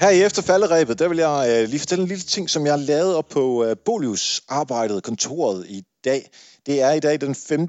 [0.07, 3.17] Her i efterfalderæbet, der vil jeg øh, lige fortælle en lille ting, som jeg lavede
[3.17, 6.29] op på øh, Bolius arbejdet, kontoret i dag.
[6.65, 7.67] Det er i dag den 5.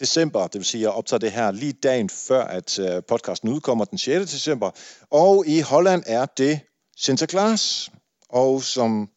[0.00, 3.84] december, det vil sige, jeg optager det her lige dagen før, at øh, podcasten udkommer
[3.84, 4.30] den 6.
[4.30, 4.70] december.
[5.10, 6.60] Og i Holland er det
[6.96, 7.90] Sinterklaas.
[8.28, 9.08] Og som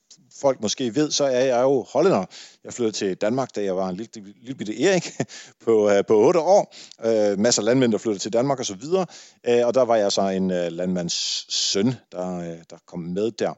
[0.44, 2.26] folk måske ved, så er jeg jo hollænder.
[2.64, 5.12] Jeg flyttede til Danmark, da jeg var en lille, lille bitte Erik
[5.66, 6.76] på, øh, på 8 år.
[7.00, 9.06] Uh, masser af landmænd, der flyttede til Danmark og så videre.
[9.50, 13.54] Uh, og der var jeg så en landmands søn, der, der kom med der.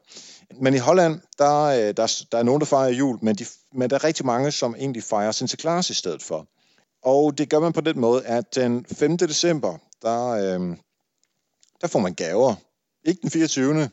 [0.62, 3.96] Men i Holland, der, der, der er nogen, der fejrer jul, men, de, men der
[3.96, 6.48] er rigtig mange, som egentlig fejrer Sinterklaas i stedet for.
[7.04, 9.18] Og det gør man på den måde, at den 5.
[9.18, 10.76] december, der, uh,
[11.82, 12.56] der får man gaver.
[13.06, 13.90] Ikke den 24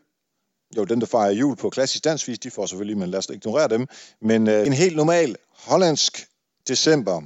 [0.77, 3.27] jo, den, der fejrer jul på klassisk dansk vis, de får selvfølgelig, men lad os
[3.27, 3.87] ignorere dem.
[4.21, 6.27] Men øh, en helt normal hollandsk
[6.69, 7.23] december,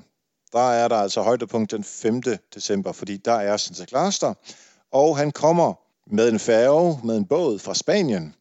[0.53, 2.23] der er der altså højdepunkt den 5.
[2.55, 4.35] december, fordi der er Sinterklaas der,
[4.93, 5.75] og han kommer
[6.15, 8.35] med en færge, med en båd fra Spanien,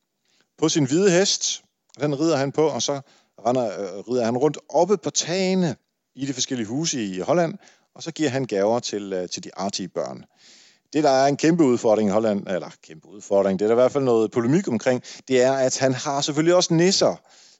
[0.57, 1.63] på sin hvide hest.
[1.99, 3.01] Den rider han på, og så
[3.45, 5.75] render, øh, rider han rundt oppe på tagene
[6.15, 7.53] i de forskellige huse i Holland,
[7.95, 10.25] og så giver han gaver til, øh, til de artige børn
[10.93, 13.81] det, der er en kæmpe udfordring i Holland, eller kæmpe udfordring, det er der i
[13.81, 17.15] hvert fald noget polemik omkring, det er, at han har selvfølgelig også nisser,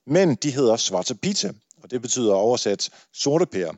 [0.08, 1.52] men de hedder Svarte Pizza,
[1.84, 3.74] og det betyder oversat sorte pære.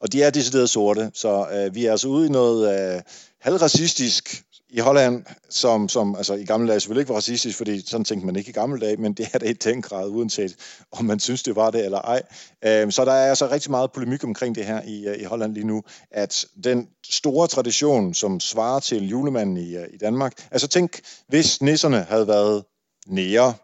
[0.00, 3.02] Og de er decideret sorte, så øh, vi er altså ude i noget øh,
[3.40, 4.44] halvracistisk
[4.74, 8.26] i Holland, som, som altså i gamle dage selvfølgelig ikke var racistisk, fordi sådan tænkte
[8.26, 10.56] man ikke i gamle dage, men det er det i den grad, uanset
[10.92, 12.22] om man synes, det var det eller ej.
[12.64, 15.54] Øhm, så der er altså rigtig meget polemik omkring det her i, øh, i Holland
[15.54, 20.68] lige nu, at den store tradition, som svarer til julemanden i, øh, i Danmark, altså
[20.68, 22.64] tænk, hvis nisserne havde været
[23.06, 23.54] nære,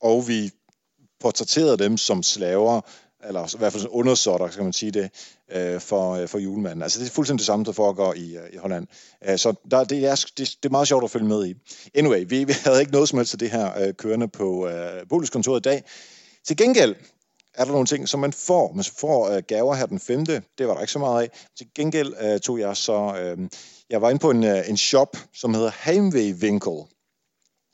[0.00, 0.50] og vi
[1.20, 2.80] portrætterede dem som slaver,
[3.26, 5.10] eller i hvert fald undersorter, skal man sige det,
[5.52, 6.82] øh, for, øh, for julemanden.
[6.82, 8.86] Altså det er fuldstændig det samme, der foregår i, øh, i Holland.
[9.28, 11.54] Øh, så der, det, er, det, det er meget sjovt at følge med i.
[11.94, 15.08] Anyway, vi, vi havde ikke noget som helst af det her øh, kørende på øh,
[15.08, 15.84] boligkontoret i dag.
[16.46, 16.94] Til gengæld
[17.54, 18.72] er der nogle ting, som man får.
[18.72, 20.26] Man får øh, gaver her den 5.
[20.26, 21.46] Det var der ikke så meget af.
[21.58, 23.16] Til gengæld øh, tog jeg så...
[23.20, 23.48] Øh,
[23.90, 26.72] jeg var inde på en, øh, en shop, som hedder Heimwehwinkel.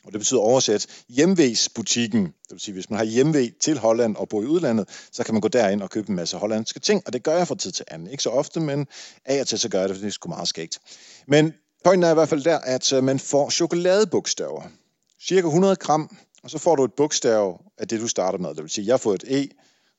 [0.05, 2.25] Og det betyder oversat hjemvægsbutikken.
[2.25, 5.35] Det vil sige, hvis man har hjemvæg til Holland og bor i udlandet, så kan
[5.35, 7.03] man gå derind og købe en masse hollandske ting.
[7.07, 8.09] Og det gør jeg fra tid til anden.
[8.09, 8.87] Ikke så ofte, men
[9.25, 10.79] af og til så gør jeg det, for det er sgu meget skægt.
[11.29, 14.63] Men pointen er i hvert fald der, at øh, man får chokoladebogstaver.
[15.27, 18.49] Cirka 100 gram, og så får du et bogstav af det, du starter med.
[18.49, 19.49] Det vil sige, jeg får et E,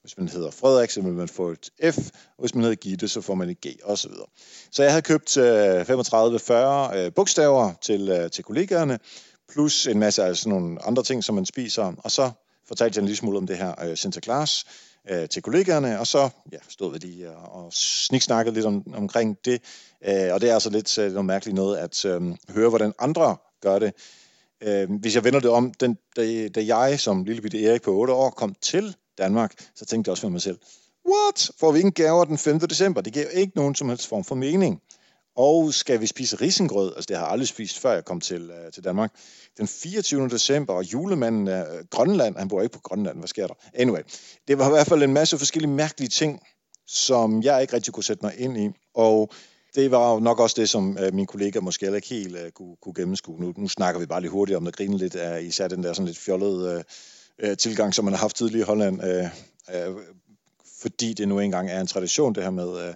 [0.02, 3.08] hvis man hedder Frederik, så vil man få et F, og hvis man hedder Gitte,
[3.08, 4.12] så får man et G, osv.
[4.12, 4.26] Så,
[4.72, 9.00] så jeg havde købt øh, 35-40 øh, bogstaver til, til kollegaerne,
[9.52, 11.94] plus en masse af sådan nogle andre ting, som man spiser.
[11.98, 12.32] Og så
[12.68, 14.66] fortalte jeg en lille smule om det her øh, Sinterklaas
[15.10, 19.38] øh, til kollegaerne, og så ja, stod vi lige og, og sniksnakkede lidt om, omkring
[19.46, 19.62] det.
[20.08, 23.38] Øh, og det er altså lidt øh, noget mærkeligt noget at øh, høre, hvordan andre
[23.62, 23.94] gør det.
[24.64, 27.92] Øh, hvis jeg vender det om, den, da, da jeg som lille bitte Erik på
[27.92, 30.60] 8 år kom til Danmark, så tænkte jeg også for mig selv,
[31.10, 31.52] what?
[31.60, 32.60] Får vi ikke gaver den 5.
[32.60, 33.02] december?
[33.02, 34.82] Det giver ikke nogen som helst form for mening.
[35.36, 36.94] Og skal vi spise risengrød?
[36.96, 39.12] Altså det har jeg aldrig spist, før jeg kom til, uh, til Danmark.
[39.58, 40.30] Den 24.
[40.30, 43.54] december, og julemanden uh, Grønland, han bor ikke på Grønland, hvad sker der?
[43.74, 44.02] Anyway,
[44.48, 46.40] det var i hvert fald en masse forskellige mærkelige ting,
[46.88, 48.70] som jeg ikke rigtig kunne sætte mig ind i.
[48.94, 49.32] Og
[49.76, 52.50] det var jo nok også det, som uh, min kollega måske heller ikke helt uh,
[52.50, 53.40] kunne, kunne gennemskue.
[53.40, 55.94] Nu, nu snakker vi bare lidt hurtigt om det, grine lidt af især den der
[55.94, 56.84] sådan lidt fjollede
[57.44, 59.04] uh, tilgang, som man har haft tidligere i Holland.
[59.04, 60.02] Uh, uh,
[60.82, 62.90] fordi det nu engang er en tradition, det her med...
[62.90, 62.96] Uh,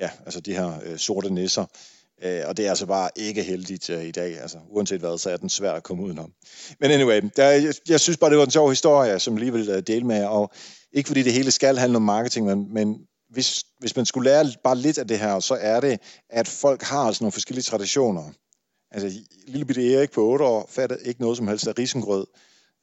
[0.00, 1.64] ja, altså de her øh, sorte nisser.
[2.22, 4.40] Øh, og det er altså bare ikke heldigt øh, i dag.
[4.40, 6.32] Altså, uanset hvad, så er den svær at komme udenom.
[6.80, 9.68] Men anyway, der, jeg, jeg synes bare, det var en sjov historie, som lige vil
[9.68, 10.50] øh, dele med Og
[10.92, 12.98] ikke fordi det hele skal handle om marketing, men, men
[13.30, 16.82] hvis, hvis man skulle lære bare lidt af det her, så er det, at folk
[16.82, 18.24] har altså nogle forskellige traditioner.
[18.90, 22.26] Altså, lille bitte Erik på 8 år fattede ikke noget som helst af risengrød,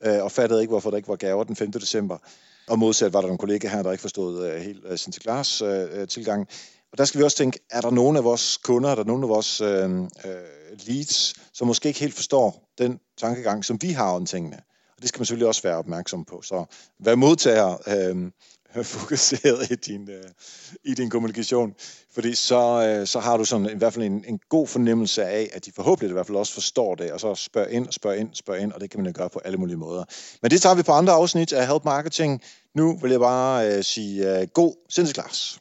[0.04, 1.72] øh, og fattede ikke, hvorfor der ikke var gaver den 5.
[1.72, 2.18] december.
[2.68, 6.02] Og modsat var der nogle kollegaer her, der ikke forstod øh, helt øh, Sinterklaas øh,
[6.02, 6.48] øh tilgang.
[6.98, 9.24] Og der skal vi også tænke, er der nogen af vores kunder, er der nogen
[9.24, 10.38] af vores øh, øh,
[10.88, 14.56] leads, som måske ikke helt forstår den tankegang, som vi har om tingene.
[14.96, 16.42] Og det skal man selvfølgelig også være opmærksom på.
[16.42, 16.66] Så
[17.00, 18.32] vær modtager øh,
[18.84, 20.24] fokuseret i din, øh,
[20.84, 21.74] i din kommunikation,
[22.14, 25.50] fordi så, øh, så har du sådan i hvert fald en, en god fornemmelse af,
[25.54, 28.30] at de forhåbentlig i hvert fald også forstår det, og så spørg ind, spørg ind,
[28.34, 30.04] spørg ind, og det kan man jo gøre på alle mulige måder.
[30.42, 32.42] Men det tager vi på andre afsnit af Help Marketing.
[32.76, 35.60] Nu vil jeg bare øh, sige øh, god sindsklasse.